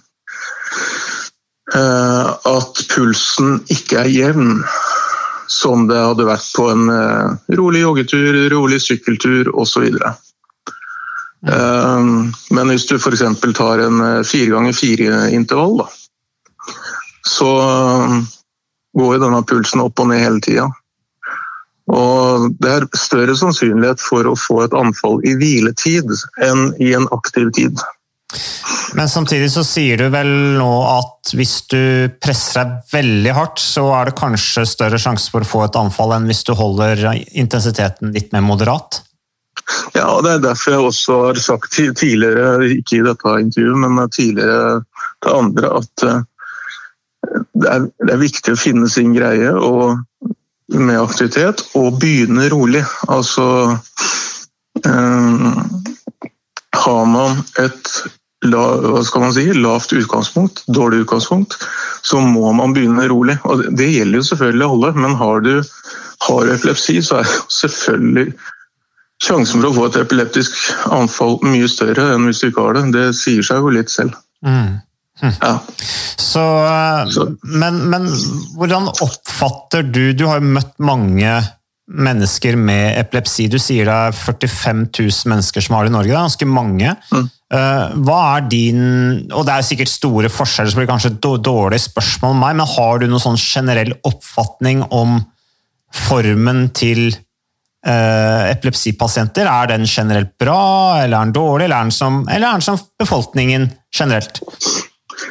uh, 1.76 2.30
at 2.34 2.84
pulsen 2.92 3.60
ikke 3.74 4.04
er 4.04 4.12
jevn. 4.14 4.60
Som 5.52 5.86
det 5.88 6.00
hadde 6.02 6.26
vært 6.26 6.48
på 6.58 6.64
en 6.72 6.88
rolig 7.54 7.84
joggetur, 7.84 8.38
rolig 8.50 8.80
sykkeltur 8.82 9.52
osv. 9.54 9.84
Mm. 11.46 12.34
Men 12.58 12.72
hvis 12.74 12.88
du 12.90 12.96
f.eks. 12.98 13.22
tar 13.54 13.84
en 13.86 14.02
fire 14.26 14.50
ganger 14.56 14.74
fire-intervall, 14.74 15.84
så 17.30 17.52
går 18.98 19.22
denne 19.22 19.44
pulsen 19.46 19.86
opp 19.86 20.02
og 20.02 20.10
ned 20.10 20.26
hele 20.26 20.42
tida. 20.42 20.66
Og 21.92 22.48
det 22.62 22.72
er 22.72 22.88
større 22.98 23.36
sannsynlighet 23.38 24.02
for 24.02 24.26
å 24.26 24.38
få 24.40 24.64
et 24.66 24.74
anfall 24.78 25.20
i 25.28 25.36
hviletid 25.38 26.10
enn 26.42 26.72
i 26.82 26.96
en 26.98 27.06
aktiv 27.14 27.52
tid. 27.58 27.84
Men 28.96 29.10
samtidig 29.10 29.50
så 29.54 29.64
sier 29.66 30.00
du 30.00 30.08
vel 30.14 30.30
nå 30.58 30.72
at 30.88 31.34
hvis 31.36 31.56
du 31.72 31.82
presser 32.22 32.64
deg 32.64 32.94
veldig 32.94 33.34
hardt, 33.38 33.62
så 33.62 33.86
er 33.98 34.10
det 34.10 34.20
kanskje 34.20 34.66
større 34.70 35.00
sjanse 35.02 35.32
for 35.34 35.46
å 35.46 35.50
få 35.50 35.66
et 35.66 35.78
anfall 35.80 36.16
enn 36.16 36.30
hvis 36.30 36.46
du 36.48 36.54
holder 36.58 37.04
intensiteten 37.36 38.16
litt 38.16 38.34
mer 38.34 38.46
moderat? 38.46 39.02
Ja, 39.96 40.10
og 40.12 40.26
det 40.26 40.36
er 40.36 40.44
derfor 40.44 40.76
jeg 40.76 40.88
også 40.90 41.20
har 41.28 41.42
sagt 41.42 41.78
tidligere, 41.98 42.70
ikke 42.76 43.00
i 43.00 43.06
dette 43.06 43.36
intervjuet, 43.42 43.82
men 43.82 44.12
tidligere 44.14 44.82
til 45.24 45.38
andre, 45.40 45.72
at 45.82 46.06
eh, 46.06 46.24
det 47.56 47.70
er, 47.72 47.88
det 48.06 48.14
er 48.14 48.22
viktig 48.22 48.54
å 48.54 48.60
finne 48.60 48.90
sin 48.92 49.16
greie. 49.16 49.54
og 49.54 49.98
med 50.74 51.00
aktivitet 51.02 51.64
og 51.78 52.00
begynne 52.02 52.50
rolig. 52.50 52.84
Altså 53.12 53.46
eh, 54.86 55.50
Har 56.76 57.06
man 57.10 57.42
et 57.62 57.92
hva 58.46 59.02
skal 59.06 59.24
man 59.24 59.34
si, 59.34 59.46
lavt 59.58 59.94
utgangspunkt, 59.96 60.64
dårlig 60.70 61.06
utgangspunkt, 61.06 61.56
så 62.06 62.20
må 62.22 62.52
man 62.54 62.76
begynne 62.76 63.08
rolig. 63.10 63.38
Og 63.44 63.64
det 63.78 63.88
gjelder 63.90 64.22
jo 64.22 64.28
selvfølgelig 64.28 64.68
alle, 64.68 64.92
men 65.02 65.16
har 65.18 65.42
du, 65.46 65.54
har 66.28 66.52
epilepsi, 66.54 67.00
så 67.02 67.24
er 67.24 67.32
selvfølgelig 67.50 68.36
sjansen 69.24 69.64
for 69.64 69.70
å 69.70 69.76
få 69.80 69.88
et 69.90 70.02
epileptisk 70.04 70.58
anfall 70.94 71.40
mye 71.48 71.70
større 71.72 72.12
enn 72.14 72.28
hvis 72.28 72.44
du 72.44 72.50
ikke 72.50 72.68
har 72.68 72.78
det. 72.78 72.86
Det 72.96 73.06
sier 73.18 73.46
seg 73.46 73.64
jo 73.64 73.74
litt 73.74 73.94
selv. 73.94 74.18
Mm. 74.46 74.82
Ja. 75.22 75.54
Så, 76.20 76.42
men, 77.48 77.78
men, 77.88 78.08
hvordan 78.58 78.90
oppfatter 78.92 79.86
du 79.88 80.10
Du 80.12 80.26
har 80.28 80.42
jo 80.42 80.56
møtt 80.58 80.74
mange 80.84 81.38
mennesker 81.86 82.58
med 82.58 82.98
epilepsi. 82.98 83.46
Du 83.52 83.60
sier 83.62 83.86
det 83.86 83.96
er 84.10 84.16
45 84.18 84.88
000 84.90 85.32
mennesker 85.32 85.64
som 85.64 85.76
har 85.78 85.86
det 85.86 85.92
i 85.92 85.96
Norge. 85.96 86.10
Det 86.10 86.16
er 86.16 86.24
ganske 86.24 86.48
mange. 86.50 86.96
Mm. 87.14 87.28
Eh, 87.54 87.84
hva 88.08 88.22
er 88.40 88.48
din 88.50 88.80
Og 89.30 89.46
det 89.46 89.54
er 89.54 89.68
sikkert 89.68 89.92
store 89.92 90.32
forskjeller, 90.34 90.72
så 90.72 90.80
blir 90.80 90.88
det 90.88 90.94
kanskje 90.96 91.38
dårlig 91.46 91.80
spørsmål 91.84 92.34
om 92.34 92.42
meg, 92.42 92.58
men 92.58 92.74
har 92.74 93.00
du 93.00 93.06
noen 93.06 93.22
sånn 93.22 93.38
generell 93.40 93.94
oppfatning 94.08 94.82
om 94.90 95.20
formen 95.96 96.66
til 96.76 97.06
uh, 97.88 98.50
epilepsipasienter? 98.50 99.48
Er 99.48 99.70
den 99.72 99.86
generelt 99.88 100.34
bra, 100.42 100.58
eller 101.04 101.20
er 101.20 101.30
den 101.30 101.38
dårlig, 101.38 101.68
eller 101.68 101.78
er 101.78 101.88
den 101.88 101.96
som, 101.96 102.20
eller 102.26 102.50
er 102.50 102.58
den 102.58 102.66
som 102.66 102.82
befolkningen 103.00 103.70
generelt? 103.96 104.42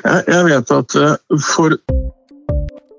Jeg 0.02 0.44
vet 0.48 0.74
at 0.74 0.96
eh, 1.00 1.38
for 1.54 1.76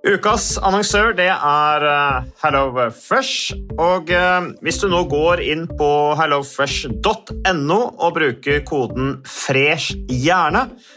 Ukas 0.06 0.60
annonsør 0.62 1.16
det 1.18 1.32
er 1.34 1.86
eh, 1.90 2.26
HelloFresh. 2.44 3.56
Og 3.82 4.12
eh, 4.14 4.50
hvis 4.62 4.78
du 4.84 4.86
nå 4.92 5.02
går 5.10 5.42
inn 5.42 5.66
på 5.80 5.90
hellofresh.no 6.20 7.80
og 7.98 8.12
bruker 8.20 8.62
koden 8.70 9.16
'fresh 9.26 9.98
hjerne', 10.06 10.68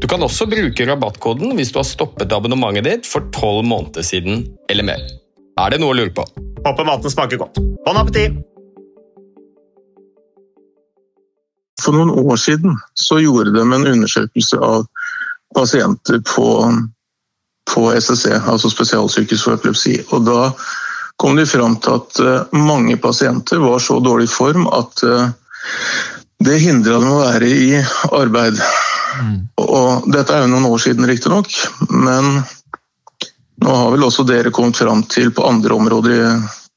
Du 0.00 0.08
kan 0.08 0.22
også 0.22 0.46
bruke 0.50 0.86
rabattkoden 0.88 1.54
hvis 1.58 1.70
du 1.72 1.78
har 1.78 1.86
stoppet 1.86 2.32
abonnementet 2.34 2.86
ditt 2.86 3.06
for 3.06 3.28
tolv 3.34 3.62
måneder 3.68 4.02
siden 4.06 4.42
eller 4.70 4.86
mer. 4.86 5.04
Er 5.60 5.70
det 5.70 5.78
noe 5.82 5.94
å 5.94 5.98
lure 5.98 6.10
på? 6.14 6.24
Håper 6.64 6.88
maten 6.88 7.12
smaker 7.12 7.38
godt. 7.44 7.60
Bon 7.86 8.00
appétit! 8.00 8.40
For 11.82 11.94
noen 11.94 12.10
år 12.10 12.38
siden 12.40 12.78
så 12.98 13.20
gjorde 13.20 13.52
de 13.54 13.62
en 13.62 13.86
undersøkelse 13.86 14.58
av 14.62 14.86
pasienter 15.54 16.20
på, 16.26 16.46
på 17.70 17.82
SSC, 17.94 18.30
altså 18.40 18.70
spesialsykehus 18.72 19.44
for 19.46 19.58
epilepsi. 19.58 19.98
Og 20.14 20.24
da 20.26 20.48
kom 21.20 21.36
de 21.38 21.44
fram 21.46 21.76
til 21.82 21.98
at 22.00 22.22
eh, 22.22 22.56
mange 22.58 22.96
pasienter 23.02 23.62
var 23.62 23.82
så 23.82 24.00
dårlig 24.02 24.30
form 24.32 24.66
at 24.74 25.04
eh, 25.06 25.28
det 26.44 26.62
hindra 26.62 26.98
dem 26.98 27.12
å 27.12 27.20
være 27.20 27.50
i 27.50 27.68
arbeid. 28.10 28.58
Og 29.60 30.06
dette 30.12 30.34
er 30.34 30.44
jo 30.44 30.52
noen 30.52 30.68
år 30.68 30.82
siden, 30.82 31.06
riktignok, 31.08 31.50
men 31.90 32.42
nå 33.64 33.76
har 33.80 33.92
vel 33.94 34.06
også 34.06 34.26
dere 34.28 34.52
kommet 34.54 34.80
fram 34.80 35.04
til 35.08 35.30
på 35.34 35.46
andre 35.46 35.76
områder 35.76 36.14
i 36.16 36.24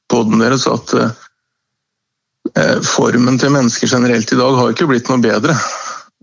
poden 0.08 0.40
deres 0.40 0.66
at 0.70 0.94
eh, 0.98 2.78
formen 2.86 3.38
til 3.40 3.52
mennesker 3.54 3.90
generelt 3.90 4.32
i 4.32 4.38
dag 4.38 4.56
har 4.60 4.72
ikke 4.72 4.88
blitt 4.88 5.10
noe 5.10 5.20
bedre. 5.22 5.56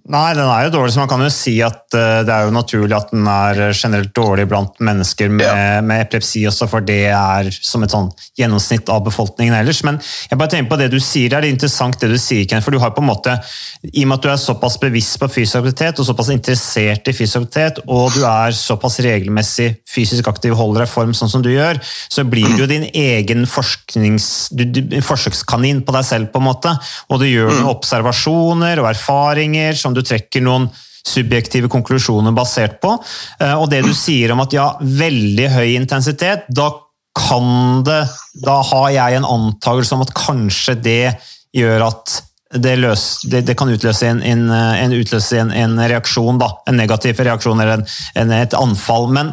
Nei, 0.05 0.35
den 0.37 0.45
er 0.45 0.67
jo 0.67 0.73
dårlig, 0.75 0.91
så 0.93 1.01
man 1.01 1.09
kan 1.09 1.21
jo 1.25 1.31
si 1.33 1.55
at 1.65 1.95
uh, 1.97 2.19
det 2.21 2.29
er 2.29 2.45
jo 2.45 2.53
naturlig 2.53 2.93
at 2.93 3.09
den 3.09 3.25
er 3.25 3.61
generelt 3.73 4.11
dårlig 4.13 4.43
blant 4.51 4.75
mennesker 4.77 5.31
med, 5.33 5.47
ja. 5.47 5.79
med 5.81 6.03
epilepsi 6.03 6.43
også, 6.45 6.67
for 6.69 6.85
det 6.85 7.07
er 7.09 7.49
som 7.55 7.81
et 7.81 7.89
sånn 7.89 8.11
gjennomsnitt 8.37 8.91
av 8.93 9.01
befolkningen 9.07 9.55
ellers. 9.57 9.79
Men 9.87 9.97
jeg 10.29 10.37
bare 10.37 10.51
tenker 10.53 10.69
på 10.69 10.77
det 10.77 10.91
du 10.93 10.99
sier, 11.01 11.31
det 11.33 11.39
er 11.39 11.47
interessant 11.49 11.97
det 11.97 12.11
du 12.11 12.19
sier, 12.21 12.45
Ken, 12.45 12.61
for 12.61 12.75
du 12.75 12.77
har 12.83 12.93
på 12.93 13.01
en 13.01 13.09
måte, 13.09 13.33
i 13.81 14.03
og 14.03 14.11
med 14.11 14.19
at 14.19 14.27
du 14.27 14.29
er 14.35 14.43
såpass 14.43 14.77
bevisst 14.83 15.17
på 15.23 15.31
fysisk 15.39 15.63
aktivitet 15.63 16.03
og 16.03 16.09
såpass 16.11 16.29
interessert 16.35 17.09
i 17.09 17.17
fysisk 17.17 17.41
aktivitet, 17.41 17.81
og 17.89 18.13
du 18.13 18.21
er 18.29 18.53
såpass 18.53 18.99
regelmessig 19.01 19.71
fysisk 19.89 20.29
aktiv, 20.29 20.53
holder 20.53 20.83
deg 20.83 20.91
i 20.91 20.93
form 20.93 21.17
sånn 21.17 21.33
som 21.33 21.41
du 21.41 21.49
gjør, 21.49 21.81
så 21.81 22.27
blir 22.29 22.53
du 22.53 22.61
jo 22.61 22.69
din 22.69 22.85
egen 22.93 23.49
forsknings, 23.49 24.29
du, 24.53 24.67
du, 24.69 24.83
forsøkskanin 25.01 25.81
på 25.81 25.97
deg 25.97 26.05
selv, 26.05 26.29
på 26.29 26.43
en 26.43 26.47
måte, 26.51 26.77
og 27.09 27.25
du 27.25 27.27
gjør 27.31 27.55
mm. 27.63 27.73
observasjoner 27.73 28.85
og 28.85 28.91
erfaringer 28.93 29.73
som 29.81 29.94
du 29.95 30.03
trekker 30.05 30.43
noen 30.45 30.69
subjektive 31.05 31.69
konklusjoner 31.71 32.33
basert 32.35 32.79
på. 32.83 32.95
Eh, 33.39 33.53
og 33.53 33.69
det 33.71 33.83
du 33.85 33.93
sier 33.95 34.33
om 34.33 34.43
at 34.43 34.55
ja, 34.55 34.71
veldig 34.79 35.51
høy 35.57 35.75
intensitet, 35.75 36.49
da 36.49 36.71
kan 37.15 37.83
det 37.87 38.01
Da 38.43 38.57
har 38.67 38.89
jeg 38.91 39.15
en 39.15 39.25
antakelse 39.29 39.95
om 39.95 40.01
at 40.03 40.09
kanskje 40.17 40.73
det 40.83 41.13
gjør 41.55 41.85
at 41.85 42.15
det, 42.59 42.73
løs, 42.75 43.21
det, 43.31 43.45
det 43.47 43.55
kan 43.57 43.71
utløse, 43.71 44.09
en, 44.09 44.19
en, 44.19 44.49
en, 44.51 44.95
utløse 44.99 45.39
en, 45.39 45.79
reaksjon, 45.79 46.37
da, 46.39 46.49
en 46.67 46.75
negativ 46.75 47.19
reaksjon 47.23 47.63
eller 47.63 47.85
et 48.15 48.57
anfall. 48.59 49.07
Men 49.15 49.31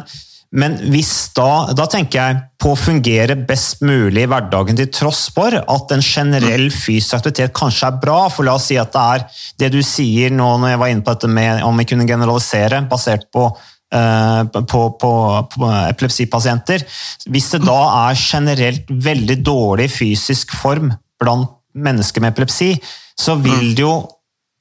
men 0.53 0.75
hvis 0.93 1.11
da, 1.33 1.73
da 1.73 1.87
tenker 1.89 2.19
jeg 2.19 2.41
på 2.61 2.73
å 2.73 2.77
fungere 2.77 3.35
best 3.49 3.81
mulig 3.81 4.21
i 4.21 4.29
hverdagen 4.29 4.77
til 4.77 4.91
tross 4.93 5.25
for 5.33 5.55
at 5.57 5.93
en 5.95 6.03
generell 6.05 6.67
fysisk 6.69 7.17
aktivitet 7.17 7.55
kanskje 7.57 7.89
er 7.89 7.97
bra. 8.03 8.19
For 8.29 8.45
la 8.45 8.53
oss 8.59 8.67
si 8.69 8.77
at 8.77 8.93
det 8.93 9.03
er 9.03 9.23
det 9.63 9.71
du 9.73 9.79
sier 9.85 10.33
nå 10.33 10.51
når 10.61 10.75
jeg 10.75 10.81
var 10.83 10.91
inne 10.93 11.05
på 11.05 11.15
dette 11.15 11.31
med 11.39 11.63
om 11.65 11.81
vi 11.81 11.87
kunne 11.89 12.05
generalisere 12.09 12.83
basert 12.91 13.25
på 13.33 13.47
uh, 13.49 14.43
på, 14.53 14.83
på, 15.01 15.11
på, 15.55 15.71
epilepsipasienter. 15.89 16.85
Hvis 17.33 17.49
det 17.55 17.63
da 17.65 17.79
er 18.03 18.21
generelt 18.21 18.93
veldig 19.09 19.39
dårlig 19.41 19.89
fysisk 19.95 20.53
form 20.61 20.93
blant 21.21 21.49
mennesker 21.73 22.21
med 22.21 22.35
epilepsi, 22.35 22.75
så 23.17 23.39
vil 23.41 23.73
det 23.73 23.87
jo 23.87 23.97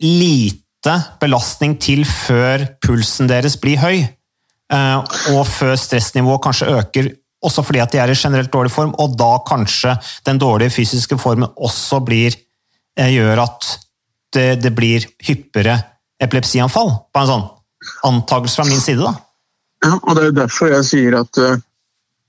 lite 0.01 0.97
belastning 1.21 1.77
til 1.77 2.07
før 2.09 2.65
pulsen 2.81 3.29
deres 3.29 3.61
blir 3.61 3.77
høy. 3.85 4.07
Eh, 4.73 5.17
og 5.35 5.45
før 5.47 5.75
stressnivået 5.77 6.43
kanskje 6.45 6.71
øker, 6.79 7.11
også 7.43 7.65
fordi 7.67 7.83
at 7.83 7.93
de 7.93 7.99
er 7.99 8.13
i 8.13 8.17
generelt 8.17 8.53
dårlig 8.53 8.71
form, 8.73 8.95
og 8.99 9.17
da 9.19 9.35
kanskje 9.47 9.97
den 10.27 10.39
dårlige 10.41 10.71
fysiske 10.71 11.19
formen 11.19 11.51
også 11.57 12.01
blir, 12.05 12.37
eh, 12.97 13.11
gjør 13.13 13.43
at 13.43 13.69
det, 14.33 14.63
det 14.63 14.75
blir 14.75 15.05
hyppigere 15.27 15.77
epilepsianfall. 16.23 16.95
På 17.13 17.21
en 17.21 17.31
sånn 17.33 17.45
antakelse 18.09 18.61
fra 18.61 18.69
min 18.69 18.81
side, 18.81 19.03
da. 19.03 19.13
Ja, 19.83 19.97
og 19.99 20.17
det 20.17 20.25
er 20.29 20.37
derfor 20.45 20.71
jeg 20.71 20.87
sier 20.87 21.19
at 21.19 21.41
uh, 21.43 21.59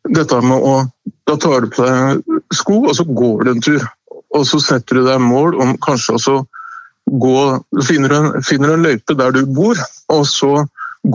dette 0.10 0.42
med 0.42 0.66
å 0.66 0.82
Da 1.24 1.38
tar 1.40 1.64
du 1.64 1.70
på 1.72 1.86
deg 1.88 2.40
sko, 2.52 2.82
og 2.90 2.96
så 2.98 3.06
går 3.08 3.46
du 3.46 3.50
en 3.54 3.62
tur. 3.64 3.84
Og 4.36 4.44
så 4.44 4.58
setter 4.60 4.98
du 5.00 5.06
deg 5.06 5.22
mål 5.24 5.56
om 5.64 5.70
kanskje 5.86 6.18
også 6.18 6.34
gå 7.08 7.38
du 7.72 8.16
en, 8.18 8.28
finner 8.44 8.74
en 8.74 8.84
løype 8.84 9.16
der 9.16 9.32
du 9.32 9.46
bor, 9.48 9.80
og 10.12 10.26
så 10.28 10.66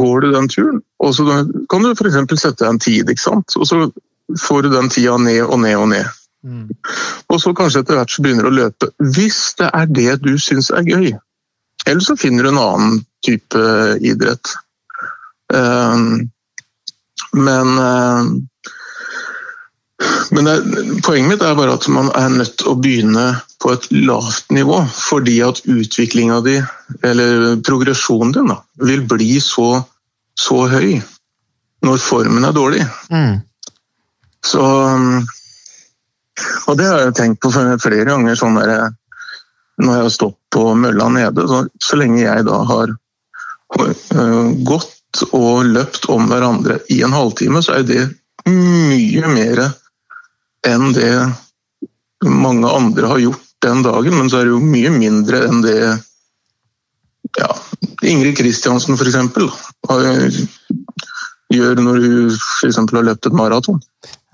går 0.01 0.25
du 0.25 0.31
den 0.33 0.49
turen. 0.49 0.81
Og 0.99 1.15
så 1.15 1.25
kan 1.71 1.85
du 1.85 1.93
f.eks. 1.93 2.17
sette 2.41 2.65
deg 2.65 2.71
en 2.73 2.81
tid, 2.83 3.11
ikke 3.11 3.23
sant? 3.23 3.57
og 3.57 3.67
så 3.69 3.85
får 4.43 4.67
du 4.67 4.73
den 4.73 4.91
tida 4.93 5.17
ned 5.23 5.45
og 5.47 5.61
ned 5.63 5.77
og 5.79 5.89
ned. 5.93 6.09
Mm. 6.45 6.67
Og 7.33 7.41
så 7.43 7.55
kanskje 7.57 7.83
etter 7.83 7.99
hvert 7.99 8.13
så 8.13 8.25
begynner 8.25 8.47
du 8.47 8.51
å 8.51 8.59
løpe. 8.59 8.91
Hvis 9.15 9.41
det 9.59 9.71
er 9.75 9.89
det 9.91 10.19
du 10.25 10.35
syns 10.43 10.71
er 10.75 10.87
gøy. 10.87 11.13
Eller 11.87 12.05
så 12.05 12.19
finner 12.19 12.45
du 12.45 12.53
en 12.53 12.61
annen 12.63 13.01
type 13.27 13.63
idrett. 14.05 14.53
Um, 15.55 16.29
men 17.33 17.75
um, 17.79 18.33
men 20.31 20.45
det, 20.47 20.55
poenget 21.03 21.29
mitt 21.33 21.43
er 21.43 21.57
bare 21.59 21.75
at 21.75 21.87
man 21.91 22.11
er 22.15 22.31
nødt 22.31 22.59
til 22.61 22.71
å 22.71 22.79
begynne 22.79 23.25
på 23.63 23.73
et 23.75 23.89
lavt 23.91 24.53
nivå. 24.55 24.83
Fordi 24.95 25.39
at 25.43 25.65
utviklinga 25.67 26.39
di, 26.47 26.59
eller 27.03 27.57
progresjonen 27.67 28.35
din, 28.37 28.53
da, 28.53 28.61
vil 28.87 29.03
bli 29.11 29.41
så, 29.43 29.83
så, 30.39 30.65
høy 30.71 30.99
når 31.87 32.01
formen 32.03 32.47
er 32.47 32.55
dårlig. 32.55 32.85
Mm. 33.11 33.41
Så 34.47 34.63
Og 36.69 36.77
det 36.79 36.87
har 36.87 37.01
jeg 37.03 37.17
tenkt 37.19 37.41
på 37.43 37.51
flere 37.51 38.05
ganger. 38.07 38.35
sånn 38.39 38.59
der, 38.59 38.93
Når 39.79 39.95
jeg 39.95 40.03
har 40.03 40.15
stått 40.15 40.39
på 40.51 40.75
mølla 40.75 41.09
nede, 41.09 41.47
så, 41.49 41.67
så 41.83 41.97
lenge 41.97 42.23
jeg 42.23 42.47
da 42.47 42.63
har 42.67 42.95
øh, 43.79 44.47
gått 44.67 45.23
og 45.33 45.67
løpt 45.67 46.09
om 46.11 46.27
hverandre 46.29 46.81
i 46.91 47.03
en 47.03 47.15
halvtime, 47.15 47.63
så 47.63 47.79
er 47.79 47.87
det 47.87 48.09
mye 48.49 49.31
mer 49.31 49.63
enn 50.67 50.93
det 50.97 51.13
mange 52.27 52.71
andre 52.71 53.07
har 53.13 53.23
gjort 53.23 53.47
den 53.63 53.83
dagen. 53.87 54.19
Men 54.19 54.31
så 54.31 54.41
er 54.41 54.49
det 54.49 54.57
jo 54.57 54.63
mye 54.63 54.91
mindre 54.95 55.45
enn 55.47 55.63
det 55.63 55.79
ja, 57.39 57.51
Ingrid 58.09 58.37
Kristiansen 58.39 58.97
f.eks. 58.97 59.17
gjør 61.55 61.81
når 61.81 62.01
hun 62.05 62.33
for 62.37 62.69
eksempel, 62.69 63.01
har 63.01 63.07
løpt 63.09 63.29
et 63.29 63.37
maraton. 63.37 63.81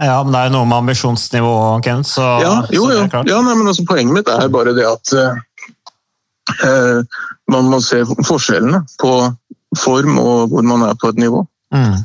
Ja, 0.02 0.18
men 0.24 0.34
det 0.34 0.40
er 0.40 0.48
jo 0.48 0.56
noe 0.56 0.68
med 0.68 0.80
ambisjonsnivå, 0.82 1.54
Kenneth. 1.86 2.10
Så, 2.16 2.24
Ja, 2.42 2.54
jo, 2.74 2.88
klart. 3.10 3.30
Ja, 3.30 3.40
nei, 3.44 3.54
men 3.54 3.70
altså, 3.70 3.86
poenget 3.86 4.16
mitt 4.16 4.30
er 4.30 4.50
bare 4.52 4.74
det 4.74 4.86
at 4.88 5.12
eh, 6.66 7.20
man 7.52 7.70
må 7.70 7.78
se 7.84 8.02
forskjellene 8.02 8.82
på 9.00 9.12
form 9.78 10.18
og 10.22 10.50
hvor 10.50 10.66
man 10.66 10.82
er 10.88 10.98
på 10.98 11.12
et 11.12 11.22
nivå. 11.22 11.44
Mm. 11.74 12.02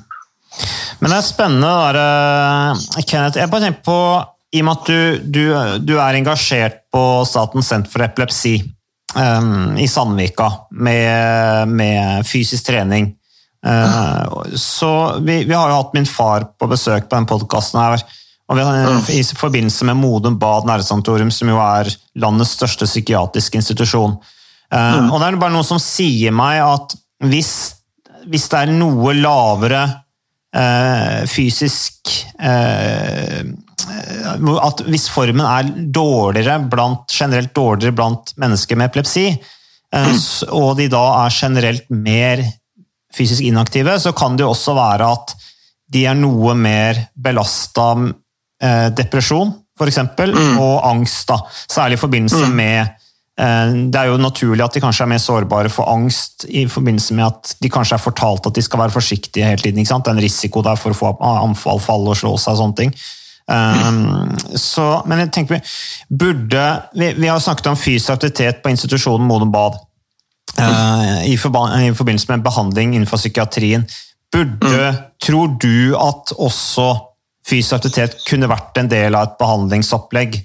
Men 0.99 1.13
det 1.13 1.17
er 1.17 1.25
spennende, 1.25 1.69
der, 1.69 2.01
eh, 2.03 3.03
Kenneth. 3.09 3.39
Jeg 3.41 3.49
bare 3.49 3.65
tenker 3.65 3.85
på, 3.85 3.99
i 4.53 4.61
og 4.61 4.69
med 4.69 4.77
at 4.77 4.89
du, 4.89 4.99
du, 5.39 5.43
du 5.85 5.95
er 5.97 6.17
engasjert 6.17 6.83
på 6.93 7.03
Statens 7.29 7.69
senter 7.69 7.91
for 7.93 8.05
epilepsi 8.05 8.57
eh, 9.15 9.49
i 9.83 9.87
Sandvika 9.87 10.51
med, 10.71 11.67
med 11.67 12.27
fysisk 12.27 12.69
trening. 12.69 13.13
Eh, 13.65 14.23
så 14.55 15.19
vi, 15.19 15.43
vi 15.43 15.53
har 15.53 15.69
jo 15.69 15.79
hatt 15.81 15.93
min 15.93 16.07
far 16.07 16.47
på 16.59 16.69
besøk 16.71 17.09
på 17.09 17.15
den 17.15 17.29
podkasten 17.29 17.81
her. 17.81 18.03
Og 18.49 18.57
vi 18.57 18.65
har, 18.65 19.09
I 19.13 19.21
forbindelse 19.23 19.85
med 19.85 19.99
Modum 19.99 20.39
Bad 20.41 20.65
Nervesanatorium, 20.65 21.29
som 21.31 21.51
jo 21.51 21.59
er 21.61 21.91
landets 22.17 22.55
største 22.57 22.87
psykiatriske 22.89 23.59
institusjon. 23.59 24.15
Eh, 24.73 25.01
Og 25.09 25.19
det 25.19 25.27
er 25.27 25.41
bare 25.41 25.53
noe 25.53 25.67
som 25.67 25.81
sier 25.81 26.33
meg 26.33 26.61
at 26.65 26.95
hvis, 27.29 27.51
hvis 28.25 28.47
det 28.49 28.63
er 28.63 28.73
noe 28.73 29.13
lavere 29.17 29.83
uh, 30.55 31.25
fysisk 31.29 32.09
eh, 32.39 33.43
At 33.87 34.83
hvis 34.87 35.07
formen 35.13 35.45
er 35.45 35.71
dårligere 35.93 36.59
blant, 36.71 37.07
generelt 37.13 37.53
dårligere 37.55 37.95
blant 37.95 38.33
mennesker 38.41 38.79
med 38.79 38.89
epilepsi, 38.89 39.27
eh, 39.31 40.15
og 40.49 40.75
de 40.79 40.89
da 40.91 41.03
er 41.23 41.35
generelt 41.35 41.89
mer 41.93 42.43
fysisk 43.15 43.45
inaktive, 43.45 43.99
så 43.99 44.13
kan 44.13 44.37
det 44.37 44.45
jo 44.45 44.53
også 44.53 44.75
være 44.77 45.09
at 45.09 45.35
de 45.89 46.05
er 46.05 46.17
noe 46.17 46.53
mer 46.57 46.99
belasta 47.17 47.89
eh, 47.97 48.87
depresjon, 48.95 49.51
f.eks., 49.79 49.89
eksempel, 49.89 50.35
og 50.59 50.87
angst. 50.87 51.29
da, 51.31 51.39
Særlig 51.71 51.97
i 51.97 52.01
forbindelse 52.01 52.49
med 52.51 52.79
eh, 53.39 53.71
Det 53.89 54.01
er 54.01 54.11
jo 54.11 54.19
naturlig 54.21 54.65
at 54.65 54.75
de 54.75 54.83
kanskje 54.83 55.05
er 55.05 55.11
mer 55.13 55.23
sårbare 55.23 55.71
for 55.73 55.89
angst 55.89 56.45
i 56.49 56.67
forbindelse 56.69 57.15
med 57.17 57.25
at 57.29 57.55
de 57.63 57.71
kanskje 57.71 57.97
er 57.97 58.03
fortalt 58.03 58.49
at 58.49 58.59
de 58.59 58.65
skal 58.65 58.83
være 58.83 58.93
forsiktige 58.93 59.47
hele 59.47 59.63
tiden. 59.63 59.81
Det 59.81 59.95
er 59.95 60.17
en 60.17 60.25
risiko 60.25 60.61
der 60.65 60.77
for 60.77 60.93
å 60.93 60.99
få 60.99 61.15
anfall, 61.23 61.81
falle 61.81 62.13
og 62.13 62.19
slå 62.19 62.35
seg 62.37 62.53
og 62.57 62.61
sånne 62.63 62.79
ting. 62.83 62.93
Um, 63.49 64.29
så, 64.53 65.01
men 65.09 65.23
jeg 65.23 65.31
tenker 65.33 65.55
vi 65.55 66.17
burde 66.21 66.65
Vi, 66.93 67.07
vi 67.17 67.29
har 67.31 67.39
snakket 67.41 67.71
om 67.71 67.77
fysisk 67.79 68.11
aktivitet 68.13 68.59
på 68.61 68.69
institusjonen 68.69 69.25
Modum 69.25 69.49
Bad 69.49 69.79
uh, 70.59 71.25
i, 71.25 71.33
forba- 71.37 71.71
i 71.81 71.89
forbindelse 71.97 72.29
med 72.29 72.45
behandling 72.45 72.93
innenfor 72.93 73.17
psykiatrien. 73.17 73.87
Burde, 74.29 74.91
Tror 75.25 75.55
du 75.57 75.95
at 75.97 76.35
også 76.37 76.91
fysisk 77.49 77.79
aktivitet 77.79 78.19
kunne 78.29 78.51
vært 78.51 78.77
en 78.77 78.91
del 78.91 79.17
av 79.17 79.31
et 79.31 79.39
behandlingsopplegg 79.41 80.37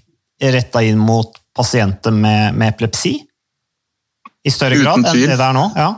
retta 0.55 0.81
inn 0.83 0.97
mot 0.99 1.37
pasienter 1.57 2.14
med, 2.14 2.57
med 2.57 2.73
epilepsi? 2.73 3.19
I 4.45 4.53
større 4.53 4.81
grad 4.81 5.05
enn 5.05 5.12
det 5.12 5.37
det 5.37 5.45
er 5.45 5.57
nå? 5.57 5.69
Ja. 5.77 5.90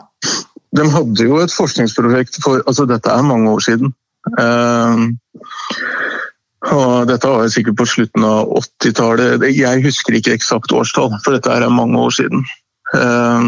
De 0.76 0.90
hadde 0.90 1.24
jo 1.24 1.38
et 1.42 1.54
forskningsprosjekt 1.54 2.42
for 2.42 2.66
altså 2.66 2.86
Dette 2.90 3.14
er 3.14 3.24
mange 3.26 3.54
år 3.54 3.62
siden. 3.64 3.94
Eh, 4.38 5.06
og 6.74 7.08
dette 7.10 7.30
var 7.30 7.48
sikkert 7.52 7.78
på 7.78 7.88
slutten 7.88 8.24
av 8.26 8.50
80-tallet. 8.58 9.44
Jeg 9.54 9.84
husker 9.84 10.18
ikke 10.18 10.34
eksakt 10.36 10.74
årstall, 10.74 11.14
for 11.24 11.36
dette 11.36 11.52
er 11.52 11.68
mange 11.72 12.00
år 12.00 12.14
siden. 12.16 12.46
Eh, 12.96 13.44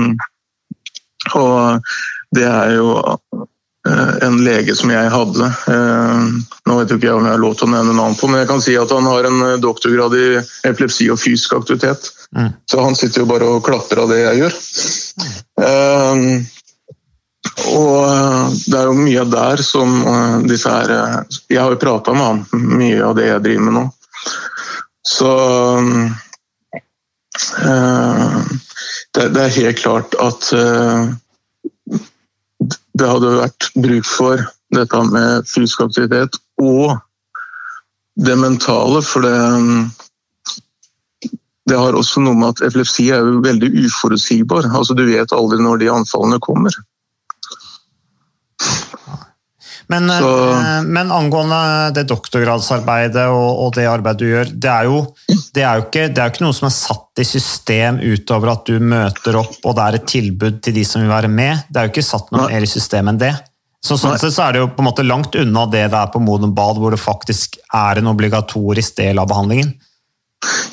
og 1.34 1.88
det 2.36 2.44
er 2.46 2.74
jo 2.76 2.92
eh, 3.08 4.12
en 4.26 4.38
lege 4.44 4.74
som 4.76 4.92
jeg 4.92 5.10
hadde 5.12 5.48
eh, 5.72 6.26
Nå 6.68 6.76
vet 6.78 6.92
jo 6.92 6.98
ikke 6.98 7.08
jeg 7.08 7.16
om 7.16 7.26
jeg 7.26 7.34
har 7.34 7.42
lov 7.42 7.56
til 7.58 7.68
å 7.68 7.72
nevne 7.72 7.96
navn 7.96 8.16
på, 8.18 8.28
men 8.28 8.42
jeg 8.42 8.50
kan 8.50 8.62
si 8.64 8.76
at 8.78 8.92
han 8.94 9.08
har 9.08 9.28
en 9.28 9.42
eh, 9.46 9.56
doktorgrad 9.62 10.16
i 10.18 10.28
epilepsi 10.68 11.08
og 11.12 11.20
fysisk 11.22 11.56
aktivitet. 11.58 12.10
Mm. 12.36 12.52
Så 12.68 12.84
han 12.84 12.98
sitter 12.98 13.24
jo 13.24 13.30
bare 13.30 13.48
og 13.48 13.64
klapper 13.66 14.04
av 14.04 14.12
det 14.12 14.20
jeg 14.22 14.44
gjør. 14.44 14.58
Og 17.66 17.94
eh, 18.06 18.56
det 18.70 18.78
er 18.78 18.88
jo 18.88 18.96
mye 18.98 19.24
der 19.30 19.62
som 19.66 19.94
eh, 20.06 20.36
disse 20.48 20.70
her 20.70 20.92
eh, 20.94 21.38
Jeg 21.50 21.60
har 21.62 21.74
jo 21.74 21.80
prata 21.82 22.14
med 22.14 22.26
han, 22.26 22.44
mye 22.78 23.02
av 23.04 23.16
det 23.18 23.28
jeg 23.28 23.44
driver 23.46 23.64
med 23.66 23.76
nå. 23.78 23.84
Så 25.08 25.30
det, 29.14 29.40
er 29.40 29.54
helt 29.54 29.78
klart 29.80 30.12
at 30.20 30.50
det 32.98 33.08
hadde 33.08 33.30
vært 33.38 33.68
bruk 33.78 34.04
for 34.04 34.42
dette 34.74 35.00
med 35.08 35.48
fysisk 35.48 35.86
aktivitet 35.86 36.36
og 36.60 36.98
det 38.20 38.36
mentale, 38.42 39.00
for 39.06 39.24
det 39.24 39.38
det 41.68 41.76
har 41.76 41.96
også 41.96 42.22
noe 42.24 42.36
med 42.38 42.54
at 42.54 42.62
epilepsi 42.68 43.10
er 43.12 43.24
jo 43.24 43.42
veldig 43.44 43.68
uforutsigbar. 43.84 44.70
Altså, 44.72 44.96
du 44.96 45.04
vet 45.08 45.34
aldri 45.36 45.58
når 45.60 45.82
de 45.82 45.90
anfallene 45.92 46.40
kommer. 46.44 46.72
Men, 49.88 50.08
Så- 50.08 50.50
eh, 50.52 50.82
men 50.84 51.12
angående 51.12 51.58
det 51.96 52.04
doktorgradsarbeidet 52.10 53.24
og, 53.32 53.62
og 53.64 53.74
det 53.74 53.86
arbeidet 53.88 54.20
du 54.20 54.26
gjør, 54.28 54.50
det 54.52 54.70
er, 54.70 54.84
jo, 54.84 54.98
det, 55.56 55.62
er 55.64 55.84
ikke, 55.84 56.02
det 56.12 56.20
er 56.20 56.28
jo 56.28 56.34
ikke 56.34 56.44
noe 56.44 56.56
som 56.58 56.68
er 56.68 56.74
satt 56.76 57.22
i 57.22 57.24
system 57.24 58.00
utover 58.04 58.52
at 58.52 58.68
du 58.68 58.76
møter 58.84 59.38
opp 59.40 59.56
og 59.64 59.78
det 59.78 59.86
er 59.86 59.98
et 60.00 60.08
tilbud 60.12 60.60
til 60.64 60.76
de 60.76 60.84
som 60.84 61.00
vil 61.02 61.12
være 61.12 61.30
med. 61.32 61.64
Det 61.70 61.80
er 61.80 61.88
jo 61.88 61.94
ikke 61.94 62.04
satt 62.10 62.28
noe 62.36 62.50
mer 62.50 62.66
i 62.66 62.68
systemet 62.68 63.14
enn 63.16 63.22
det. 63.24 63.32
Så 63.80 63.96
sånn 63.96 64.18
sett 64.18 64.34
så 64.34 64.48
er 64.48 64.56
det 64.56 64.60
jo 64.64 64.68
på 64.74 64.82
en 64.82 64.88
måte 64.90 65.06
langt 65.06 65.36
unna 65.38 65.64
det 65.70 65.84
det 65.92 65.98
er 66.02 66.12
på 66.12 66.20
Modum 66.20 66.52
Bad, 66.52 66.80
hvor 66.82 66.92
det 66.92 67.00
faktisk 67.00 67.56
er 67.72 68.00
en 68.00 68.10
obligatorisk 68.10 68.96
del 68.98 69.20
av 69.22 69.28
behandlingen. 69.30 69.70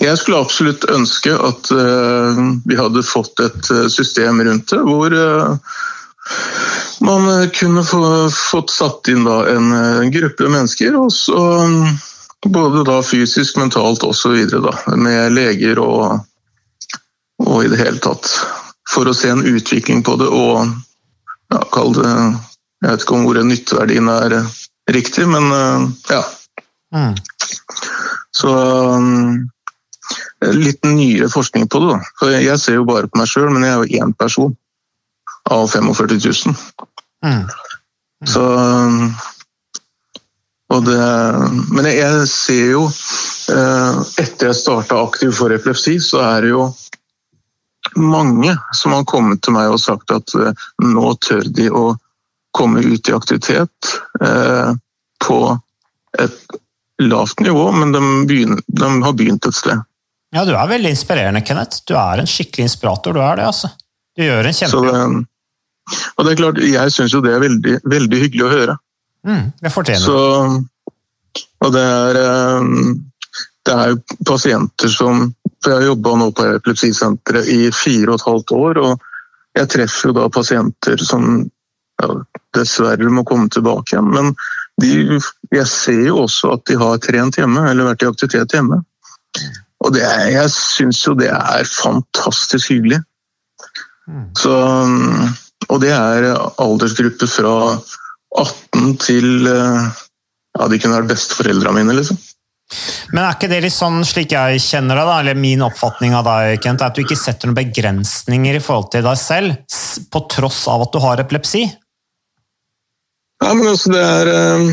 Jeg 0.01 0.17
skulle 0.19 0.41
absolutt 0.43 0.83
ønske 0.93 1.31
at 1.33 1.69
uh, 1.73 2.41
vi 2.67 2.75
hadde 2.77 3.05
fått 3.05 3.39
et 3.41 3.69
eh, 3.73 3.87
system 3.89 4.41
rundt 4.45 4.69
det, 4.73 4.81
hvor 4.85 5.13
eh, 5.15 5.55
man 6.99 7.41
eh, 7.41 7.49
kunne 7.49 7.83
få, 7.83 8.29
fått 8.29 8.69
satt 8.69 9.07
inn 9.07 9.23
da 9.23 9.47
en, 9.49 9.71
eh, 9.71 9.97
en 9.99 10.11
gruppe 10.11 10.49
mennesker, 10.49 10.95
og 10.95 11.13
så, 11.13 11.41
mm, 11.67 11.97
både 12.45 12.83
da 12.87 13.01
fysisk, 13.03 13.57
mentalt 13.57 14.03
osv., 14.03 14.35
med 14.97 15.33
leger 15.33 15.79
og, 15.79 16.19
og 17.43 17.63
i 17.63 17.71
det 17.71 17.81
hele 17.81 18.01
tatt. 18.03 18.29
For 18.89 19.09
å 19.09 19.15
se 19.17 19.31
en 19.33 19.45
utvikling 19.45 20.03
på 20.05 20.15
det 20.21 20.29
og 20.29 20.67
ja, 21.53 21.61
kall 21.73 21.93
det 21.95 22.09
Jeg 22.83 22.91
vet 22.91 23.03
ikke 23.03 23.15
om 23.15 23.23
ordet 23.25 23.45
nytteverdien 23.47 24.09
er 24.11 24.33
eh, 24.37 24.49
riktig, 24.93 25.25
men 25.31 25.49
ja. 26.11 26.21
Mm. 26.93 27.15
Så 28.35 28.51
um, 28.51 29.47
litt 30.53 30.83
nyere 30.85 31.31
forskning 31.31 31.65
på 31.71 31.81
det. 31.81 31.95
da. 31.95 32.11
For 32.19 32.35
Jeg 32.35 32.59
ser 32.61 32.77
jo 32.77 32.85
bare 32.85 33.09
på 33.09 33.17
meg 33.17 33.31
sjøl, 33.31 33.49
men 33.55 33.65
jeg 33.65 33.73
er 33.73 33.81
jo 33.81 34.03
én 34.03 34.13
person 34.19 34.53
av 35.49 35.67
45 35.67 36.19
000. 36.45 36.55
Mm. 37.25 37.47
Så 38.25 38.41
um, 38.41 39.13
og 40.73 40.85
det, 40.85 41.01
Men 41.71 41.87
jeg, 41.89 42.27
ser 42.31 42.71
jo 42.73 42.85
eh, 43.53 43.99
Etter 44.21 44.49
jeg 44.49 44.59
starta 44.59 44.97
aktiv 45.03 45.35
for 45.37 45.53
epilepsi, 45.53 45.99
så 46.01 46.23
er 46.25 46.45
det 46.45 46.55
jo 46.55 46.69
mange 48.01 48.49
som 48.73 48.95
har 48.95 49.05
kommet 49.07 49.43
til 49.45 49.53
meg 49.53 49.69
og 49.69 49.77
sagt 49.79 50.09
at 50.11 50.33
eh, 50.41 50.63
nå 50.81 51.11
tør 51.21 51.43
de 51.53 51.67
å 51.69 51.83
komme 52.55 52.81
ut 52.81 53.11
i 53.11 53.13
aktivitet 53.13 53.91
eh, 54.25 54.71
på 55.21 55.37
et 56.17 56.57
lavt 57.05 57.43
nivå, 57.45 57.67
men 57.77 57.93
de, 57.93 58.01
begynner, 58.25 58.63
de 58.65 58.89
har 59.05 59.13
begynt 59.15 59.45
et 59.45 59.55
sted. 59.55 59.85
Ja, 60.33 60.47
du 60.47 60.55
er 60.55 60.71
veldig 60.71 60.95
inspirerende, 60.95 61.43
Kenneth. 61.45 61.83
Du 61.85 61.93
er 61.99 62.23
en 62.23 62.31
skikkelig 62.31 62.71
inspirator, 62.71 63.13
du 63.13 63.21
er 63.21 63.37
det, 63.37 63.47
altså. 63.51 63.69
Du 64.17 64.25
gjør 64.25 64.49
en 64.49 64.57
Så 64.57 64.65
kjempejobb. 64.65 65.21
Og 66.15 66.25
det 66.25 66.33
er 66.33 66.39
klart, 66.39 66.61
jeg 66.63 66.93
syns 66.93 67.13
jo 67.13 67.21
det 67.23 67.33
er 67.35 67.43
veldig, 67.43 67.79
veldig 67.85 68.21
hyggelig 68.23 68.45
å 68.45 68.53
høre. 68.53 68.77
Mm, 69.25 69.51
det 69.61 69.71
fortjener 69.73 70.01
det. 70.01 70.05
Så, 70.05 71.43
og 71.65 71.73
det 71.73 71.83
er, 71.83 72.19
eh, 72.21 72.69
det 73.65 73.75
er 73.81 73.97
pasienter 74.27 74.91
som 74.93 75.31
For 75.63 75.71
jeg 75.71 75.81
har 75.81 75.87
jobba 75.87 76.11
nå 76.19 76.25
på 76.37 76.43
epilepsisenteret 76.45 77.47
i 77.49 77.71
fire 77.73 78.11
og 78.11 78.19
et 78.19 78.25
halvt 78.27 78.51
år, 78.53 78.79
og 78.85 79.55
jeg 79.57 79.69
treffer 79.73 80.11
jo 80.11 80.13
da 80.13 80.25
pasienter 80.29 81.01
som 81.01 81.23
ja, 81.41 82.09
dessverre 82.53 83.09
må 83.09 83.23
komme 83.25 83.49
tilbake 83.49 83.95
igjen. 83.95 84.11
Men 84.13 84.29
de, 84.83 85.17
jeg 85.55 85.67
ser 85.71 86.03
jo 86.11 86.19
også 86.27 86.51
at 86.53 86.67
de 86.69 86.77
har 86.77 87.01
trent 87.01 87.39
hjemme, 87.39 87.63
eller 87.71 87.89
vært 87.89 88.05
i 88.05 88.09
aktivitet 88.11 88.53
hjemme. 88.53 88.77
Og 89.81 89.95
det 89.95 90.03
er, 90.05 90.27
jeg 90.35 90.53
syns 90.53 91.01
jo 91.07 91.15
det 91.17 91.31
er 91.33 91.65
fantastisk 91.65 92.75
hyggelig. 92.75 93.01
Så, 94.37 94.53
og 95.69 95.81
det 95.83 95.91
er 95.95 96.29
aldersgruppe 96.61 97.27
fra 97.29 97.55
18 98.35 98.95
til 99.01 99.49
eh, 99.49 99.91
Ja, 100.55 100.69
de 100.71 100.79
kunne 100.79 101.01
vært 101.01 101.11
besteforeldrene 101.11 101.81
mine, 101.81 101.97
liksom. 101.97 102.19
Men 103.13 103.21
er 103.21 103.35
ikke 103.35 103.49
det 103.51 103.59
litt 103.65 103.75
sånn, 103.75 103.99
slik 104.07 104.33
jeg 104.33 104.61
kjenner 104.63 104.97
deg, 104.97 105.09
da, 105.09 105.17
eller 105.21 105.37
min 105.37 105.61
oppfatning 105.65 106.15
av 106.17 106.25
deg, 106.25 106.61
Kent, 106.63 106.81
at 106.81 106.95
du 106.95 107.03
ikke 107.03 107.17
setter 107.19 107.49
noen 107.49 107.59
begrensninger 107.59 108.57
i 108.57 108.61
forhold 108.63 108.89
til 108.95 109.03
deg 109.05 109.19
selv, 109.21 109.75
på 110.11 110.21
tross 110.31 110.63
av 110.71 110.85
at 110.87 110.95
du 110.95 111.01
har 111.03 111.21
epilepsi? 111.21 111.65
Ja, 113.43 113.51
men 113.51 113.67
altså, 113.67 113.91
det 113.93 114.01
er 114.01 114.31
eh, 114.31 114.71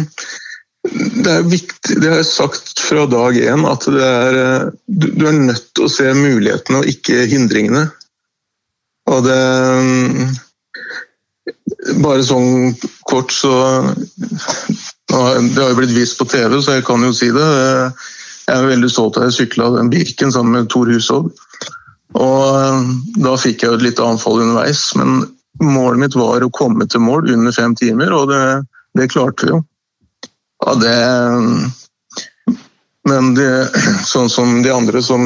Det 0.83 1.33
er 1.33 1.45
viktig, 1.47 1.99
det 2.03 2.09
har 2.11 2.23
jeg 2.23 2.31
sagt 2.31 2.81
fra 2.83 3.05
dag 3.11 3.37
én, 3.39 3.67
at 3.69 3.85
det 3.91 4.07
er 4.07 4.39
eh, 4.45 4.71
Du, 4.87 5.11
du 5.19 5.27
er 5.29 5.37
nødt 5.37 5.69
til 5.75 5.87
å 5.87 5.93
se 5.93 6.09
mulighetene 6.17 6.81
og 6.81 6.89
ikke 6.95 7.27
hindringene. 7.31 7.85
Og 9.11 9.27
det 9.27 9.39
Bare 12.03 12.23
sånn 12.23 12.77
kort, 13.11 13.33
så 13.35 13.53
Det 15.11 15.19
har 15.19 15.73
jo 15.73 15.79
blitt 15.81 15.97
vist 15.97 16.19
på 16.19 16.29
TV, 16.31 16.61
så 16.63 16.79
jeg 16.79 16.87
kan 16.87 17.03
jo 17.05 17.11
si 17.17 17.29
det. 17.35 17.49
Jeg 18.47 18.55
er 18.55 18.71
veldig 18.71 18.91
stolt 18.91 19.19
av 19.19 19.27
at 19.27 19.33
jeg 19.33 19.47
sykla 19.47 19.71
den 19.77 19.91
Birken 19.93 20.33
sammen 20.35 20.57
med 20.57 20.71
Tor 20.73 20.89
Hushovd. 20.91 21.35
Og 22.19 22.47
eh, 22.57 22.89
da 23.25 23.37
fikk 23.41 23.63
jeg 23.63 23.71
jo 23.71 23.79
et 23.79 23.87
lite 23.87 24.05
anfall 24.05 24.43
underveis, 24.43 24.91
men 24.99 25.23
målet 25.63 26.01
mitt 26.01 26.17
var 26.19 26.45
å 26.45 26.53
komme 26.53 26.87
til 26.91 27.05
mål 27.05 27.31
under 27.33 27.55
fem 27.57 27.77
timer, 27.79 28.13
og 28.17 28.33
det, 28.33 28.43
det 28.99 29.11
klarte 29.13 29.47
vi 29.47 29.55
jo. 29.55 29.63
Ja, 30.63 30.75
det 30.79 30.97
Men 33.09 33.33
det, 33.35 33.49
sånn 34.07 34.29
som 34.31 34.61
de 34.63 34.71
andre 34.71 35.01
som, 35.03 35.25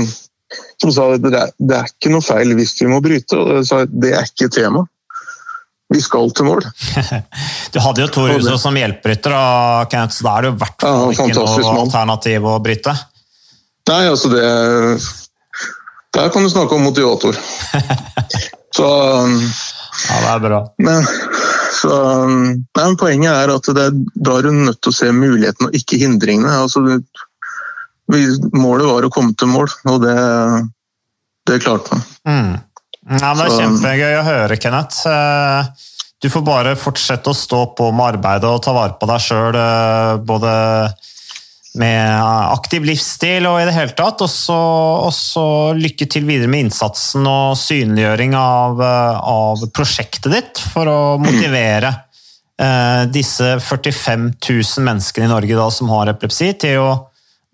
som 0.80 0.92
sa 0.94 1.10
det, 1.20 1.32
det 1.58 1.76
er 1.76 1.90
ikke 1.90 2.12
noe 2.14 2.24
feil 2.24 2.54
hvis 2.56 2.72
vi 2.80 2.88
må 2.88 3.02
bryte, 3.04 3.36
og 3.36 3.66
sa 3.68 3.82
det 3.84 4.14
er 4.16 4.30
ikke 4.30 4.48
tema. 4.54 4.86
Vi 5.94 6.00
skal 6.02 6.32
til 6.34 6.48
mål. 6.48 6.64
Du 7.74 7.78
hadde 7.82 8.02
jo 8.02 8.08
Tor 8.10 8.32
Og 8.34 8.58
som 8.58 8.76
hjelperytter, 8.78 9.34
så 10.10 10.24
da 10.26 10.32
er 10.32 10.46
det 10.46 10.50
jo 10.50 10.54
i 10.56 10.60
hvert 10.62 10.82
fall 10.82 10.96
Ja, 10.96 11.12
ikke 11.12 11.26
noe 11.36 11.62
mann. 11.62 11.80
alternativ 11.84 12.48
å 12.48 12.56
bryte. 12.64 12.94
Nei, 13.86 14.02
altså 14.10 14.30
det 14.32 14.46
Der 16.16 16.30
kan 16.32 16.42
du 16.42 16.50
snakke 16.50 16.74
om 16.74 16.86
motivator. 16.88 17.36
Så 18.76 18.86
Ja, 18.86 20.16
det 20.20 20.30
er 20.32 20.40
bra. 20.44 20.58
Men, 20.82 21.06
så, 21.72 21.92
nei, 22.28 22.56
men 22.76 22.98
poenget 23.00 23.32
er 23.32 23.52
at 23.54 23.68
det, 23.78 23.86
da 24.12 24.34
er 24.36 24.44
du 24.44 24.52
nødt 24.52 24.80
til 24.84 24.92
å 24.92 24.96
se 24.96 25.08
mulighetene 25.14 25.70
og 25.70 25.78
ikke 25.78 25.98
hindringene. 26.02 26.52
Altså, 26.52 26.98
målet 28.52 28.90
var 28.90 29.06
å 29.06 29.12
komme 29.12 29.32
til 29.38 29.48
mål, 29.54 29.72
og 29.88 30.04
det, 30.04 30.16
det 31.48 31.62
klarte 31.64 31.96
man. 31.96 32.04
Mm. 32.28 32.52
Ja, 33.06 33.34
det 33.34 33.44
er 33.46 33.50
Så- 33.50 33.60
kjempegøy 33.60 34.14
å 34.20 34.24
høre, 34.24 34.56
Kenneth. 34.60 35.06
Eh, 35.06 35.64
Du 36.18 36.30
får 36.30 36.42
bare 36.42 36.70
fortsette 36.76 37.28
å 37.28 37.34
stå 37.36 37.76
på 37.76 37.92
med 37.92 38.16
arbeidet 38.16 38.48
og 38.48 38.62
ta 38.62 38.72
vare 38.72 38.96
på 38.98 39.06
deg 39.06 39.20
sjøl, 39.20 39.52
både 40.24 40.94
med 41.76 42.22
aktiv 42.56 42.86
livsstil 42.88 43.46
og 43.46 43.60
i 43.60 43.66
det 43.68 43.74
hele 43.76 43.92
tatt. 43.92 44.22
Og 44.24 44.30
så, 45.12 45.74
lykke 45.76 46.08
til 46.08 46.24
videre 46.24 46.48
med 46.48 46.64
innsatsen 46.66 47.26
og 47.28 47.54
synliggjøring 47.60 48.34
av, 48.34 48.80
eh, 48.80 49.20
av 49.20 49.66
prosjektet 49.76 50.32
ditt 50.32 50.58
for 50.72 50.86
å 50.86 51.18
motivere 51.20 51.92
eh, 52.58 53.04
disse 53.12 53.60
45 53.60 54.30
000 54.40 54.84
menneskene 54.88 55.28
i 55.28 55.28
Norge 55.28 55.54
da, 55.58 55.68
som 55.68 55.90
har 55.92 56.08
epilepsi, 56.08 56.54
til 56.58 56.78
å 56.80 56.90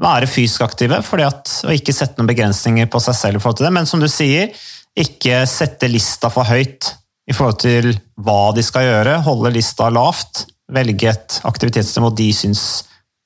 være 0.02 0.28
fysisk 0.30 0.62
aktive 0.62 1.02
fordi 1.02 1.26
at, 1.26 1.50
og 1.66 1.74
ikke 1.74 1.92
sette 1.94 2.14
noen 2.18 2.30
begrensninger 2.30 2.86
på 2.86 3.02
seg 3.02 3.18
selv. 3.18 3.36
i 3.36 3.42
forhold 3.42 3.58
til 3.58 3.66
det. 3.66 3.72
Men 3.74 3.90
som 3.90 4.00
du 4.00 4.06
sier, 4.06 4.54
ikke 4.98 5.42
sette 5.48 5.88
lista 5.88 6.30
for 6.32 6.48
høyt 6.48 6.92
i 7.28 7.34
forhold 7.36 7.60
til 7.62 7.92
hva 8.20 8.52
de 8.56 8.64
skal 8.66 8.86
gjøre. 8.88 9.20
Holde 9.26 9.54
lista 9.54 9.88
lavt. 9.92 10.46
Velge 10.72 11.12
et 11.12 11.38
aktivitetsnivå 11.48 12.12
de 12.16 12.28
syns 12.36 12.64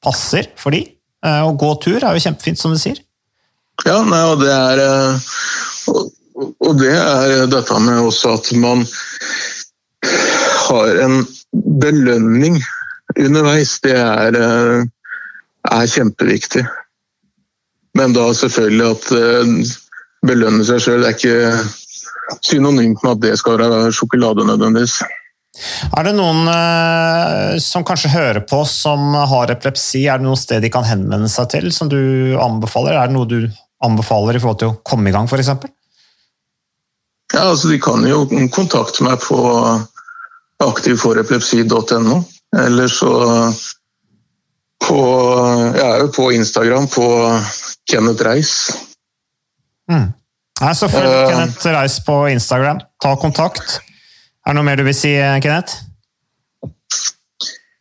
passer 0.02 0.50
for 0.59 0.74
de. 0.76 0.85
Eh, 1.24 1.42
Å 1.42 1.55
gå 1.59 1.72
tur 1.83 1.98
er 2.02 2.14
jo 2.14 2.22
kjempefint, 2.26 2.61
som 2.61 2.74
du 2.74 2.81
sier. 2.81 3.00
Ja, 3.85 4.00
nei, 4.07 4.22
og 4.31 4.40
det 4.40 4.52
er 4.52 4.83
eh, 4.83 5.33
og, 6.37 6.72
det 6.81 6.92
er 6.92 7.46
dette 7.48 7.79
med 7.81 8.02
også 8.05 8.35
at 8.37 8.50
man 8.61 8.85
har 10.66 11.00
en 11.05 11.22
belønning 11.81 12.59
underveis. 13.16 13.79
Det 13.85 13.96
er, 13.96 14.37
eh, 14.37 14.85
er 15.70 15.92
kjempeviktig. 15.92 16.66
Men 17.96 18.12
da 18.12 18.29
selvfølgelig 18.37 18.90
at 18.90 19.11
eh, 19.16 19.76
belønne 20.24 20.64
seg 20.66 20.81
sjøl 20.83 21.05
er 21.05 21.16
ikke 21.16 21.37
synonymt 22.46 23.02
med 23.05 23.16
at 23.16 23.22
det 23.22 23.37
skal 23.40 23.61
være 23.61 23.92
sjokolade 23.94 24.46
nødvendigvis. 24.46 25.00
Er 25.96 26.05
det 26.05 26.12
noen 26.18 26.48
eh, 26.52 27.57
som 27.62 27.85
kanskje 27.87 28.12
hører 28.12 28.42
på 28.48 28.61
som 28.68 29.14
har 29.31 29.52
epilepsi? 29.52 30.05
Er 30.05 30.20
det 30.20 30.26
noe 30.26 30.38
sted 30.40 30.64
de 30.64 30.72
kan 30.72 30.85
henvende 30.85 31.31
seg 31.33 31.48
til 31.55 31.70
som 31.72 31.88
du 31.92 32.37
anbefaler? 32.42 32.96
Er 32.96 33.09
det 33.09 33.16
noe 33.16 33.31
du 33.31 33.38
anbefaler 33.85 34.37
i 34.37 34.42
forhold 34.42 34.61
til 34.61 34.72
å 34.72 34.79
komme 34.87 35.11
i 35.11 35.16
gang, 35.16 35.29
f.eks.? 35.31 35.52
Ja, 37.35 37.48
altså 37.50 37.72
De 37.72 37.81
kan 37.83 38.05
jo 38.07 38.24
kontakte 38.55 39.05
meg 39.07 39.20
på 39.24 39.38
aktivforepilepsi.no. 40.64 42.20
Eller 42.57 42.92
så 42.92 43.12
på 44.87 45.00
Jeg 45.74 45.87
er 45.87 46.05
jo 46.05 46.12
på 46.14 46.29
Instagram 46.37 46.87
på 46.92 47.07
Kenneth 47.90 48.24
Reis. 48.24 48.52
Mm. 49.90 50.09
Nei, 50.61 50.72
så 50.75 50.88
følg 50.88 51.11
uh, 51.11 51.27
Kenneth 51.31 51.66
Reis 51.75 51.99
på 52.05 52.14
Instagram. 52.33 52.81
Ta 53.03 53.12
kontakt. 53.20 53.81
Er 54.46 54.55
det 54.55 54.59
noe 54.59 54.66
mer 54.66 54.79
du 54.81 54.87
vil 54.87 54.96
si, 54.96 55.12
Kenneth? 55.44 55.83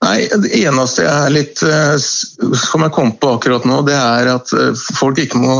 Nei, 0.05 0.27
Det 0.43 0.51
eneste 0.59 1.05
jeg 1.05 1.13
er 1.25 1.33
litt 1.33 1.61
eh, 1.65 1.95
som 1.97 2.83
jeg 2.85 2.93
kom 2.93 3.13
på 3.17 3.35
akkurat 3.37 3.65
nå, 3.65 3.79
det 3.87 3.95
er 3.97 4.29
at 4.35 4.51
eh, 4.53 4.73
folk 4.99 5.17
ikke 5.23 5.39
må 5.41 5.55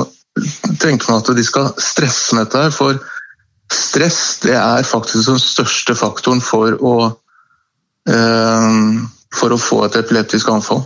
tenke 0.81 1.05
på 1.07 1.15
at 1.15 1.31
de 1.37 1.45
skal 1.47 1.71
stresse 1.81 2.35
med 2.35 2.45
dette. 2.45 2.65
her, 2.67 2.73
For 2.75 2.99
stress 3.73 4.19
det 4.43 4.53
er 4.59 4.85
faktisk 4.85 5.31
den 5.31 5.39
største 5.41 5.95
faktoren 5.97 6.43
for 6.43 6.75
å 6.77 6.95
eh, 8.11 8.81
for 9.35 9.51
å 9.55 9.59
få 9.59 9.81
et 9.87 9.97
epileptisk 9.99 10.51
anfall. 10.53 10.83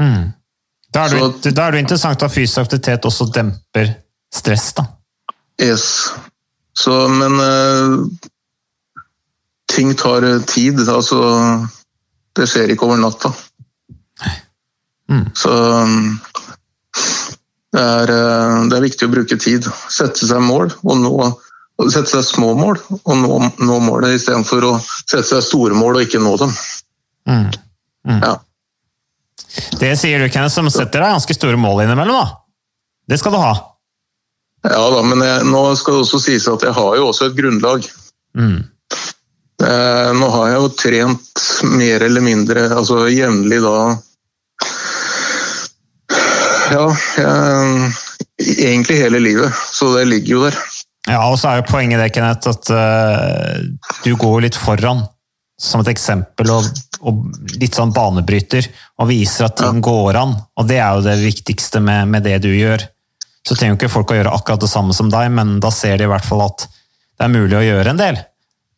Mm. 0.00 0.32
Da, 0.92 1.04
er 1.04 1.08
Så- 1.12 1.34
det, 1.42 1.52
da 1.56 1.66
er 1.66 1.76
det 1.76 1.82
interessant 1.84 2.22
at 2.22 2.32
fysisk 2.32 2.58
aktivitet 2.64 3.04
også 3.08 3.28
demper 3.34 3.92
stress, 4.34 4.72
da. 4.72 4.86
Yes. 5.62 6.12
Så, 6.72 7.08
men 7.08 7.40
uh, 7.40 8.06
ting 9.74 9.94
tar 9.94 10.22
eh, 10.22 10.40
tid. 10.48 10.80
Altså, 10.88 11.20
det 12.36 12.48
skjer 12.50 12.72
ikke 12.72 12.88
over 12.88 13.00
natta. 13.00 13.32
Mm. 15.12 15.26
Så 15.36 15.52
um, 15.52 15.96
det 17.72 17.82
er, 17.82 18.12
uh, 18.12 18.58
det 18.70 18.78
er 18.78 18.86
viktig 18.86 19.08
å 19.08 19.12
bruke 19.12 19.38
tid. 19.40 19.68
Sette 19.92 20.28
seg 20.28 20.44
mål, 20.44 20.72
og 20.82 21.02
nå, 21.02 21.16
sette 21.88 22.08
seg 22.14 22.24
små 22.26 22.54
mål, 22.58 22.80
og 23.02 23.18
nå, 23.20 23.42
nå 23.60 23.80
målet 23.84 24.16
istedenfor 24.16 24.70
å 24.70 24.76
sette 24.82 25.26
seg 25.28 25.44
store 25.44 25.76
mål 25.76 26.00
og 26.00 26.08
ikke 26.08 26.22
nå 26.22 26.36
dem. 26.40 26.56
Mm. 27.28 27.50
Mm. 28.08 28.22
Ja. 28.24 28.32
Det 29.78 29.92
sier 30.00 30.22
du, 30.22 30.30
Kenneth, 30.32 30.54
som 30.54 30.70
setter 30.72 31.04
deg 31.04 31.12
ganske 31.18 31.36
store 31.36 31.60
mål 31.60 31.84
innimellom, 31.84 32.16
da. 32.16 32.40
Det 33.12 33.18
skal 33.20 33.34
du 33.34 33.40
ha. 33.42 33.52
Ja 34.62 34.82
da, 34.94 35.00
men 35.02 35.24
jeg, 35.26 35.46
nå 35.50 35.62
skal 35.78 35.96
det 35.96 36.04
også 36.04 36.20
sies 36.22 36.46
at 36.50 36.62
jeg 36.62 36.74
har 36.76 36.98
jo 36.98 37.08
også 37.10 37.30
et 37.30 37.38
grunnlag. 37.38 37.88
Mm. 38.38 38.60
Eh, 39.62 40.10
nå 40.18 40.28
har 40.34 40.48
jeg 40.50 40.60
jo 40.60 40.70
trent 40.78 41.46
mer 41.70 42.04
eller 42.06 42.24
mindre, 42.24 42.66
altså 42.74 43.04
jevnlig 43.12 43.60
da 43.62 43.76
Ja, 46.72 46.86
jeg, 47.18 47.90
egentlig 48.40 48.96
hele 49.02 49.20
livet. 49.22 49.62
Så 49.74 49.92
det 49.96 50.06
ligger 50.08 50.36
jo 50.36 50.44
der. 50.46 50.56
Ja, 51.10 51.24
og 51.26 51.36
så 51.38 51.50
er 51.50 51.60
jo 51.60 51.68
poenget 51.68 52.00
det, 52.00 52.12
Kenneth, 52.14 52.48
at 52.48 52.70
uh, 52.70 53.58
du 54.06 54.14
går 54.16 54.46
litt 54.46 54.56
foran 54.56 55.02
som 55.62 55.82
et 55.82 55.92
eksempel 55.92 56.50
og, 56.50 56.66
og 57.06 57.26
litt 57.60 57.76
sånn 57.76 57.92
banebryter 57.94 58.66
og 59.02 59.10
viser 59.10 59.46
at 59.46 59.58
ting 59.60 59.82
går 59.84 60.18
an. 60.18 60.34
Og 60.58 60.68
det 60.70 60.78
er 60.80 60.96
jo 60.96 61.04
det 61.04 61.18
viktigste 61.22 61.82
med, 61.84 62.08
med 62.14 62.26
det 62.26 62.38
du 62.46 62.50
gjør. 62.50 62.86
Så 63.48 63.56
trenger 63.58 63.74
jo 63.74 63.80
ikke 63.80 63.92
folk 63.92 64.12
å 64.14 64.18
gjøre 64.20 64.32
akkurat 64.36 64.62
det 64.62 64.70
samme 64.70 64.94
som 64.94 65.08
deg, 65.10 65.30
men 65.34 65.56
da 65.62 65.70
ser 65.74 65.96
de 65.98 66.06
i 66.06 66.10
hvert 66.12 66.26
fall 66.26 66.44
at 66.46 66.66
det 66.68 67.26
er 67.26 67.32
mulig 67.32 67.56
å 67.58 67.64
gjøre 67.64 67.90
en 67.94 67.98
del. 68.00 68.20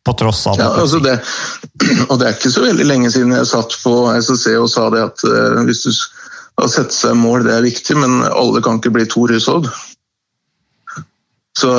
På 0.05 0.13
tross 0.17 0.43
av 0.49 0.59
Ja, 0.61 0.67
altså 0.81 0.99
det, 1.01 1.15
og 2.09 2.19
det 2.21 2.27
er 2.27 2.35
ikke 2.37 2.51
så 2.53 2.61
veldig 2.65 2.85
lenge 2.85 3.09
siden 3.13 3.33
jeg 3.33 3.47
satt 3.49 3.73
på 3.83 3.93
SSC 4.13 4.53
og 4.61 4.67
sa 4.69 4.87
det 4.93 5.01
at 5.07 5.23
eh, 5.25 5.61
hvis 5.65 5.83
du 5.85 5.91
s- 5.93 6.03
å 6.61 6.67
sette 6.71 6.93
seg 6.95 7.17
mål, 7.19 7.43
det 7.43 7.51
er 7.57 7.65
viktig, 7.65 7.97
men 7.99 8.21
alle 8.29 8.61
kan 8.63 8.77
ikke 8.79 8.93
bli 8.95 9.05
Tor 9.11 9.33
Hushovd. 9.33 9.65
Så 11.59 11.71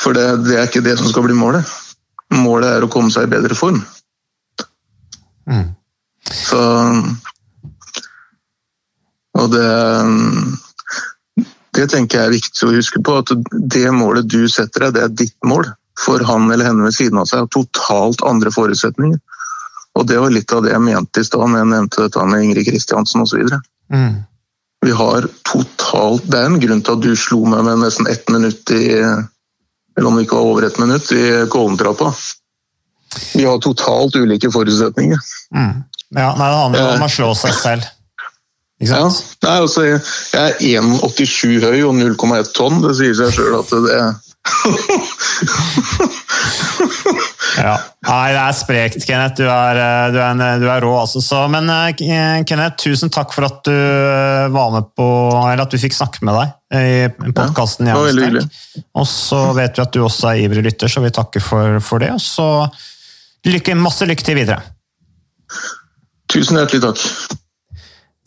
For 0.00 0.14
det, 0.16 0.26
det 0.46 0.56
er 0.60 0.68
ikke 0.68 0.82
det 0.84 0.96
som 1.00 1.08
skal 1.10 1.24
bli 1.26 1.34
målet. 1.36 1.66
Målet 2.32 2.70
er 2.76 2.84
å 2.86 2.90
komme 2.92 3.10
seg 3.12 3.26
i 3.26 3.32
bedre 3.32 3.56
form. 3.58 3.80
Mm. 5.50 5.72
Så 6.30 6.60
Og 9.40 9.50
det 9.52 9.66
Det 11.80 11.86
tenker 11.88 12.18
jeg 12.18 12.28
er 12.28 12.34
viktig 12.34 12.66
å 12.66 12.74
huske 12.74 13.00
på, 13.00 13.20
at 13.22 13.30
det 13.72 13.86
målet 13.96 14.28
du 14.28 14.42
setter 14.52 14.86
deg, 14.86 14.96
det 14.96 15.04
er 15.06 15.14
ditt 15.22 15.36
mål. 15.48 15.70
For 16.00 16.20
han 16.28 16.50
eller 16.52 16.68
henne 16.68 16.84
ved 16.84 16.96
siden 16.96 17.20
av 17.20 17.28
seg 17.28 17.44
har 17.44 17.52
totalt 17.52 18.24
andre 18.28 18.52
forutsetninger. 18.52 19.20
Og 19.98 20.06
det 20.08 20.18
var 20.20 20.32
litt 20.32 20.52
av 20.54 20.64
det 20.64 20.74
jeg 20.74 20.84
mente 20.84 21.22
i 21.22 21.26
stad 21.26 21.48
når 21.48 21.62
jeg 21.62 21.70
nevnte 21.72 22.04
dette 22.04 22.26
med 22.28 22.44
Ingrid 22.44 22.68
Kristiansen 22.68 23.24
osv. 23.24 23.46
Mm. 23.92 24.20
Vi 24.86 24.92
har 24.96 25.26
totalt 25.44 26.24
Det 26.30 26.38
er 26.38 26.46
en 26.48 26.60
grunn 26.62 26.80
til 26.80 26.94
at 26.96 27.02
du 27.04 27.10
slo 27.18 27.42
meg 27.44 27.66
med 27.66 27.82
nesten 27.82 28.06
ett 28.08 28.30
minutt 28.32 28.70
i 28.72 28.84
Eller 29.02 30.06
om 30.08 30.16
det 30.16 30.24
ikke 30.24 30.38
var 30.38 30.52
over 30.52 30.64
ett 30.68 30.78
minutt, 30.78 31.10
i 31.12 31.24
Kollentrappa. 31.50 32.12
Vi 33.34 33.44
har 33.44 33.58
totalt 33.58 34.16
ulike 34.16 34.48
forutsetninger. 34.54 35.18
Mm. 35.56 35.82
Ja, 36.14 36.30
nei, 36.38 36.46
det 36.46 36.60
handler 36.60 36.92
om 36.94 37.04
å 37.04 37.10
slå 37.10 37.32
seg 37.36 37.56
selv. 37.58 37.88
Ja, 38.80 39.04
nei, 39.44 39.56
altså, 39.60 39.82
jeg 39.84 40.00
er 40.40 40.54
1,87 40.80 41.60
høy 41.60 41.82
og 41.84 41.92
0,1 41.98 42.48
tonn. 42.56 42.80
Det 42.80 42.94
sier 42.96 43.12
seg 43.18 43.28
sjøl 43.36 43.58
at 43.58 43.68
det 43.84 43.98
Ja. 47.60 47.74
Nei, 48.06 48.30
det 48.32 48.40
er 48.40 48.54
sprekt, 48.56 49.04
Kenneth. 49.04 49.36
Du 49.36 49.44
er, 49.44 49.76
eh, 49.76 50.12
du 50.14 50.18
er, 50.20 50.30
en, 50.32 50.40
du 50.62 50.66
er 50.70 50.80
rå, 50.84 50.92
altså. 51.02 51.20
Så, 51.24 51.48
men 51.52 51.68
eh, 51.72 51.90
Kenneth, 52.48 52.76
tusen 52.80 53.10
takk 53.12 53.34
for 53.36 53.44
at 53.50 53.58
du 53.66 53.74
eh, 53.74 54.48
var 54.54 54.68
med 54.74 54.84
på 54.96 55.06
Eller 55.42 55.62
at 55.66 55.72
vi 55.74 55.82
fikk 55.82 55.94
snakke 55.98 56.20
med 56.26 56.34
deg 56.38 56.48
i 56.70 57.32
podkasten 57.34 57.86
Hjernesterk. 57.90 58.46
Og 58.94 59.06
så 59.10 59.52
vet 59.58 59.72
vi 59.76 59.82
at 59.84 59.92
du 59.92 60.00
også 60.06 60.24
er 60.30 60.36
ivrig 60.46 60.62
lytter, 60.70 60.88
så 60.88 60.98
vi 61.04 61.10
takker 61.14 61.42
for, 61.42 61.66
for 61.84 61.96
det. 62.02 62.10
Og 62.14 62.22
så 62.22 62.46
lykke, 63.50 63.74
masse 63.76 64.04
lykke 64.08 64.24
til 64.24 64.36
videre. 64.38 64.60
Tusen 66.30 66.56
hjertelig 66.60 66.82
takk. 66.86 66.98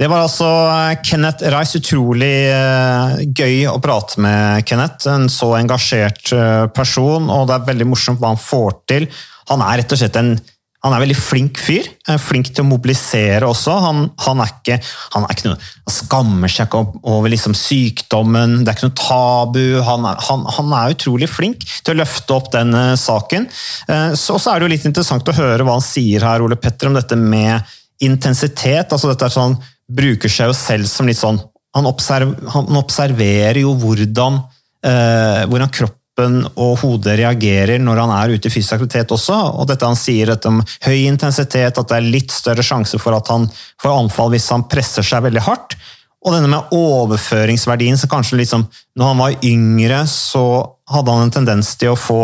Det 0.04 0.10
var 0.12 0.26
altså 0.26 0.48
eh, 0.68 0.98
Kenneth 1.00 1.48
Reis. 1.54 1.78
Utrolig 1.80 2.34
eh, 2.52 3.22
gøy 3.24 3.62
å 3.72 3.78
prate 3.80 4.20
med 4.20 4.66
Kenneth. 4.68 5.08
En 5.08 5.30
så 5.32 5.54
engasjert 5.56 6.34
eh, 6.36 6.66
person, 6.76 7.30
og 7.32 7.46
det 7.48 7.56
er 7.56 7.70
veldig 7.70 7.88
morsomt 7.88 8.20
hva 8.20 8.34
han 8.34 8.42
får 8.42 8.74
til. 8.92 9.06
Han 9.54 9.64
er 9.64 9.80
rett 9.80 9.96
og 9.96 10.02
slett 10.02 10.20
en 10.20 10.36
han 10.84 10.92
er 10.92 11.00
veldig 11.00 11.16
flink 11.16 11.62
fyr. 11.64 11.86
Flink 12.20 12.50
til 12.50 12.66
å 12.66 12.68
mobilisere 12.68 13.48
også. 13.48 13.78
Han, 13.86 14.02
han, 14.26 14.42
er, 14.44 14.50
ikke, 14.52 14.76
han, 15.14 15.24
er 15.24 15.38
ikke 15.38 15.54
noe, 15.54 15.70
han 15.86 15.96
skammer 15.96 16.52
seg 16.52 16.68
ikke 16.68 16.82
over 17.08 17.32
liksom 17.32 17.56
sykdommen, 17.56 18.58
det 18.60 18.74
er 18.74 18.76
ikke 18.76 18.90
noe 18.90 18.98
tabu. 19.00 19.62
Han 19.88 20.10
er, 20.10 20.20
han, 20.28 20.76
er 20.76 20.98
utrolig 20.98 21.30
flink 21.32 21.64
til 21.64 21.94
å 21.94 22.02
løfte 22.02 22.36
opp 22.36 22.52
den 22.52 22.76
saken. 23.00 23.48
Så, 24.20 24.36
så 24.36 24.52
er 24.52 24.60
det 24.60 24.68
jo 24.68 24.74
litt 24.74 24.90
interessant 24.92 25.32
å 25.32 25.38
høre 25.40 25.64
hva 25.64 25.78
han 25.80 25.88
sier 25.88 26.28
her, 26.28 26.44
Ole 26.44 26.60
Petter, 26.60 26.92
om 26.92 27.00
dette 27.00 27.16
med 27.16 27.64
intensitet. 28.04 28.92
altså 28.92 29.14
dette 29.14 29.32
er 29.32 29.34
sånn, 29.40 29.56
bruker 29.92 30.32
seg 30.32 30.52
jo 30.52 30.58
selv 30.58 30.90
som 30.90 31.10
litt 31.10 31.20
sånn 31.20 31.42
Han, 31.74 31.88
observ, 31.90 32.36
han 32.54 32.78
observerer 32.78 33.58
jo 33.64 33.72
hvordan, 33.82 34.36
eh, 34.86 35.40
hvordan 35.50 35.72
kroppen 35.74 36.44
og 36.54 36.76
hodet 36.84 37.16
reagerer 37.18 37.82
når 37.82 38.02
han 38.04 38.14
er 38.14 38.36
ute 38.36 38.46
i 38.46 38.54
fysisk 38.54 38.76
aktivitet 38.76 39.10
også. 39.16 39.34
Og 39.58 39.66
dette 39.72 39.90
han 39.90 39.98
sier 39.98 40.30
dette 40.30 40.52
om 40.52 40.60
høy 40.62 41.08
intensitet, 41.10 41.74
at 41.74 41.90
det 41.90 41.98
er 41.98 42.06
litt 42.06 42.30
større 42.30 42.62
sjanse 42.62 43.02
for 43.02 43.18
at 43.18 43.32
han 43.34 43.50
får 43.82 43.96
anfall 43.96 44.30
hvis 44.36 44.52
han 44.54 44.68
presser 44.70 45.08
seg 45.08 45.26
veldig 45.26 45.42
hardt. 45.48 45.74
Og 46.22 46.38
denne 46.38 46.52
med 46.54 46.78
overføringsverdien, 46.78 47.98
så 47.98 48.08
kanskje 48.12 48.44
liksom, 48.44 48.68
når 48.94 49.10
han 49.10 49.24
var 49.26 49.50
yngre, 49.50 50.06
så 50.08 50.46
hadde 50.94 51.18
han 51.18 51.26
en 51.26 51.38
tendens 51.42 51.74
til 51.82 51.96
å 51.96 52.00
få 52.00 52.22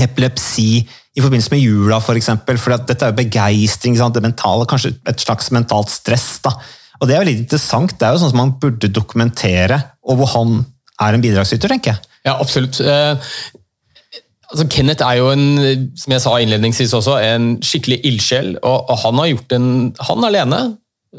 epilepsi 0.00 0.84
i 1.12 1.20
forbindelse 1.20 1.52
med 1.52 1.62
jula. 1.62 1.98
For, 2.02 2.18
eksempel, 2.18 2.60
for 2.60 2.74
dette 2.74 3.04
er 3.04 3.12
jo 3.12 3.20
begeistring, 3.20 3.98
det 3.98 4.24
mentale, 4.24 4.68
kanskje 4.68 4.94
et 5.08 5.24
slags 5.24 5.50
mentalt 5.54 5.92
stress. 5.92 6.38
da. 6.44 6.54
Og 7.00 7.08
det 7.08 7.16
er 7.16 7.24
jo 7.24 7.30
litt 7.30 7.42
interessant. 7.44 7.96
Det 7.98 8.06
er 8.06 8.14
jo 8.14 8.22
sånn 8.22 8.32
som 8.32 8.40
man 8.44 8.54
burde 8.62 8.92
dokumentere, 8.92 9.80
og 10.06 10.20
hvor 10.20 10.32
han 10.36 10.62
er 11.02 11.16
en 11.16 11.24
bidragsyter, 11.24 11.72
tenker 11.72 11.94
jeg. 11.94 12.12
Ja, 12.28 12.36
absolutt. 12.38 12.78
Eh, 12.78 13.18
altså 14.52 14.68
Kenneth 14.70 15.04
er 15.04 15.18
jo 15.18 15.32
en, 15.32 15.90
som 15.98 16.14
jeg 16.14 16.24
sa 16.24 16.36
innledningsvis 16.38 16.94
også, 16.96 17.18
en 17.26 17.56
skikkelig 17.64 18.00
ildsjel. 18.08 18.54
Og, 18.62 18.78
og 18.86 19.02
han 19.04 19.20
har 19.20 19.32
gjort 19.32 19.56
en 19.58 19.68
Han 20.08 20.28
alene, 20.28 20.60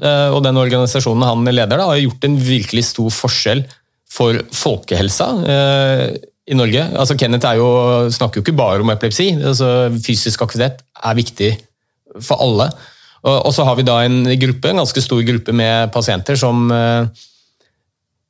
eh, 0.01 0.29
og 0.31 0.43
den 0.47 0.61
organisasjonen 0.61 1.27
han 1.27 1.45
leder, 1.51 1.77
da, 1.77 1.89
har 1.91 2.01
gjort 2.01 2.29
en 2.29 2.39
virkelig 2.39 2.87
stor 2.93 3.13
forskjell 3.13 3.65
for 4.13 4.37
folkehelsa 4.53 5.27
eh, 5.49 6.07
i 6.49 6.57
Norge. 6.57 6.81
Altså 6.99 7.15
Kenneth 7.19 7.53
jo, 7.57 7.67
snakker 8.11 8.39
jo 8.39 8.45
ikke 8.45 8.57
bare 8.57 8.83
om 8.83 8.91
epilepsi. 8.91 9.29
Altså 9.39 9.91
fysisk 10.03 10.43
aktivitet 10.43 10.83
er 11.03 11.19
viktig 11.19 11.51
for 12.21 12.43
alle. 12.43 12.67
Og, 13.23 13.37
og 13.47 13.53
så 13.55 13.65
har 13.67 13.77
vi 13.79 13.85
da 13.87 14.01
en 14.03 14.25
gruppe, 14.39 14.71
en 14.71 14.81
ganske 14.83 15.03
stor 15.03 15.21
gruppe 15.23 15.55
med 15.55 15.93
pasienter 15.95 16.37
som 16.39 16.67
eh, 16.75 17.23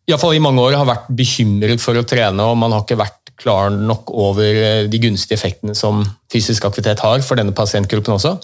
i 0.03 0.14
i 0.14 0.43
mange 0.43 0.61
år 0.61 0.76
har 0.76 0.88
vært 0.88 1.09
bekymret 1.09 1.82
for 1.82 1.97
å 1.97 2.03
trene, 2.03 2.43
og 2.43 2.57
man 2.59 2.74
har 2.76 2.84
ikke 2.84 2.99
vært 2.99 3.34
klar 3.39 3.72
nok 3.74 4.11
over 4.11 4.43
eh, 4.45 4.86
de 4.91 4.99
gunstige 5.01 5.39
effektene 5.39 5.74
som 5.76 6.03
fysisk 6.32 6.66
aktivitet 6.66 7.01
har 7.01 7.24
for 7.26 7.39
denne 7.39 7.55
pasientgruppen 7.55 8.14
også. 8.14 8.36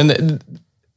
Men 0.00 0.08
det, 0.08 0.18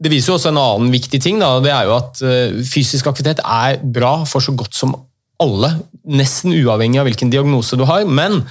det 0.02 0.12
viser 0.12 0.32
jo 0.32 0.38
også 0.40 0.54
en 0.54 0.62
annen 0.62 0.94
viktig 0.94 1.20
ting, 1.22 1.38
da, 1.44 1.60
det 1.64 1.74
er 1.76 1.90
jo 1.90 1.98
at 2.00 2.24
eh, 2.26 2.64
fysisk 2.66 3.12
aktivitet 3.12 3.44
er 3.44 3.78
bra 3.84 4.24
for 4.26 4.44
så 4.44 4.56
godt 4.58 4.74
som 4.76 4.96
alle, 5.42 5.72
nesten 6.08 6.54
uavhengig 6.56 7.02
av 7.02 7.10
hvilken 7.10 7.32
diagnose 7.34 7.78
du 7.80 7.86
har. 7.88 8.06
Men 8.08 8.42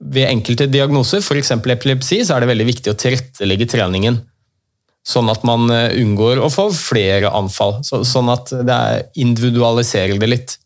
ved 0.00 0.28
enkelte 0.28 0.68
diagnoser, 0.70 1.22
f.eks. 1.24 1.52
epilepsi, 1.56 2.22
så 2.24 2.36
er 2.36 2.44
det 2.44 2.50
veldig 2.52 2.68
viktig 2.68 2.92
å 2.92 2.98
tilrettelegge 3.00 3.68
treningen. 3.72 4.20
Sånn 5.06 5.30
at 5.30 5.44
man 5.46 5.70
eh, 5.70 5.94
unngår 6.02 6.40
å 6.42 6.50
få 6.50 6.68
flere 6.74 7.30
anfall. 7.36 7.78
Så, 7.86 8.02
sånn 8.08 8.30
at 8.32 8.50
det 8.50 8.76
er, 8.76 9.04
individualiserer 9.22 10.18
det 10.20 10.30
litt. 10.30 10.56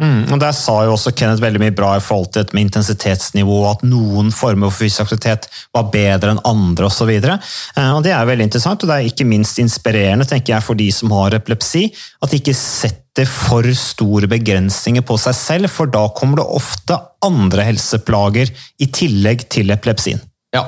Mm, 0.00 0.32
og 0.32 0.40
Der 0.40 0.54
sa 0.56 0.78
jo 0.86 0.94
også 0.94 1.12
Kenneth 1.12 1.42
veldig 1.42 1.60
mye 1.60 1.74
bra 1.76 1.90
i 1.98 2.02
forhold 2.02 2.30
til 2.30 2.40
dette 2.40 2.56
med 2.56 2.68
intensitetsnivå, 2.68 3.58
at 3.68 3.82
noen 3.84 4.30
former 4.32 4.72
for 4.72 4.86
fysisk 4.86 5.04
aktivitet 5.04 5.48
var 5.76 5.90
bedre 5.92 6.32
enn 6.32 6.42
andre 6.48 6.88
osv. 6.88 7.10
Og 7.10 8.00
det 8.06 8.14
er 8.16 8.30
veldig 8.30 8.48
interessant, 8.48 8.80
og 8.80 8.88
det 8.88 8.96
er 8.96 9.10
ikke 9.10 9.28
minst 9.28 9.60
inspirerende 9.60 10.24
tenker 10.28 10.56
jeg, 10.56 10.64
for 10.64 10.80
de 10.80 10.88
som 10.94 11.12
har 11.18 11.36
epilepsi, 11.36 11.90
at 12.24 12.32
de 12.32 12.40
ikke 12.40 12.56
setter 12.56 13.28
for 13.28 13.66
store 13.76 14.30
begrensninger 14.30 15.04
på 15.04 15.18
seg 15.20 15.36
selv, 15.36 15.72
for 15.72 15.90
da 15.92 16.06
kommer 16.16 16.40
det 16.40 16.48
ofte 16.48 16.96
andre 17.26 17.68
helseplager 17.68 18.48
i 18.80 18.88
tillegg 18.88 19.50
til 19.52 19.74
epilepsien. 19.74 20.22
Ja, 20.56 20.64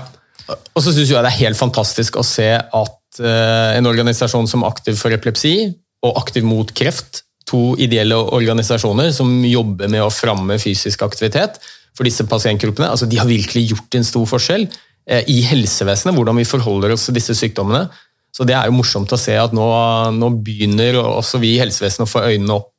og 0.52 0.84
så 0.84 0.92
syns 0.92 1.08
jeg 1.08 1.24
det 1.24 1.32
er 1.32 1.40
helt 1.46 1.58
fantastisk 1.58 2.20
å 2.20 2.26
se 2.26 2.50
at 2.60 3.20
eh, 3.22 3.78
en 3.78 3.88
organisasjon 3.88 4.50
som 4.50 4.66
Aktiv 4.68 4.98
for 5.00 5.14
epilepsi 5.14 5.70
og 6.04 6.18
Aktiv 6.20 6.44
mot 6.44 6.68
kreft 6.76 7.22
to 7.53 7.62
ideelle 7.82 8.16
organisasjoner 8.16 9.12
som 9.14 9.30
jobber 9.46 9.90
med 9.92 10.05
å 10.05 10.12
framme 10.12 10.57
fysisk 10.62 11.05
aktivitet 11.05 11.61
for 11.92 12.09
disse 12.09 12.24
pasientgruppene. 12.28 12.88
Altså, 12.88 13.09
de 13.09 13.20
har 13.20 13.28
virkelig 13.28 13.66
gjort 13.74 13.98
en 13.98 14.09
stor 14.09 14.24
forskjell 14.30 14.64
eh, 14.64 15.28
i 15.30 15.42
helsevesenet, 15.46 16.16
hvordan 16.16 16.40
vi 16.40 16.48
forholder 16.48 16.96
oss 16.96 17.07
til 17.09 17.18
disse 17.18 17.36
sykdommene. 17.38 17.84
Så 18.32 18.46
Det 18.48 18.57
er 18.57 18.70
jo 18.70 18.78
morsomt 18.78 19.12
å 19.12 19.20
se 19.20 19.36
at 19.36 19.53
nå, 19.53 19.66
nå 20.16 20.32
begynner 20.40 20.96
også 21.03 21.40
vi 21.42 21.55
i 21.55 21.61
helsevesenet 21.61 22.09
å 22.09 22.12
få 22.12 22.24
øynene 22.30 22.57
opp 22.57 22.70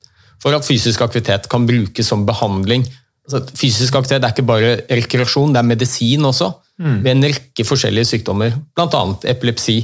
for 0.43 0.55
at 0.57 0.65
fysisk 0.67 1.03
aktivitet 1.05 1.47
kan 1.51 1.67
brukes 1.69 2.09
som 2.09 2.25
behandling. 2.27 2.83
Altså, 3.23 3.43
fysisk 3.55 3.95
aktivitet 3.95 4.25
er 4.25 4.33
ikke 4.33 4.47
bare 4.49 4.73
rekreasjon, 4.89 5.53
det 5.53 5.61
er 5.61 5.69
medisin 5.69 6.25
også. 6.27 6.49
Mm. 6.81 6.97
Ved 7.05 7.11
en 7.13 7.27
rekke 7.29 7.65
forskjellige 7.67 8.09
sykdommer, 8.09 8.57
bl.a. 8.75 9.03
epilepsi 9.29 9.83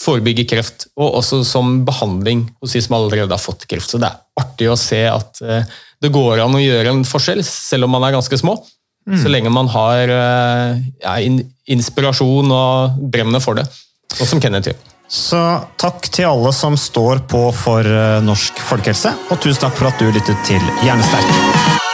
forebygge 0.00 0.46
kreft, 0.50 0.88
og 0.98 1.20
også 1.20 1.42
som 1.46 1.82
behandling 1.86 2.44
hos 2.62 2.74
de 2.74 2.82
som 2.82 2.96
allerede 2.98 3.30
har 3.30 3.42
fått 3.42 3.66
kreft. 3.70 3.92
Så 3.92 4.00
det 4.02 4.10
er 4.10 4.22
artig 4.40 4.70
å 4.70 4.78
se 4.78 5.04
at 5.08 5.42
eh, 5.44 5.68
det 6.02 6.12
går 6.14 6.42
an 6.44 6.56
å 6.56 6.62
gjøre 6.62 6.92
en 6.92 7.04
forskjell, 7.08 7.44
selv 7.46 7.86
om 7.86 7.94
man 7.94 8.06
er 8.06 8.16
ganske 8.16 8.38
små. 8.40 8.58
Mm. 9.08 9.18
Så 9.20 9.30
lenge 9.30 9.52
man 9.52 9.68
har 9.72 10.10
eh, 10.10 10.82
ja, 11.04 11.14
inspirasjon 11.70 12.52
og 12.56 12.98
brenner 13.12 13.42
for 13.44 13.60
det. 13.60 13.68
Og 14.18 14.26
som 14.28 14.42
Kenneth 14.42 14.72
gjør. 14.72 14.82
Så 15.14 15.40
takk 15.78 16.08
til 16.08 16.26
alle 16.26 16.50
som 16.56 16.78
står 16.80 17.26
på 17.30 17.46
for 17.54 17.86
eh, 17.86 18.20
norsk 18.24 18.60
folkehelse, 18.70 19.14
og 19.30 19.40
tusen 19.44 19.66
takk 19.66 19.78
for 19.78 19.92
at 19.92 20.00
du 20.00 20.08
lyttet 20.10 20.46
til 20.48 20.72
Hjernesterk. 20.82 21.93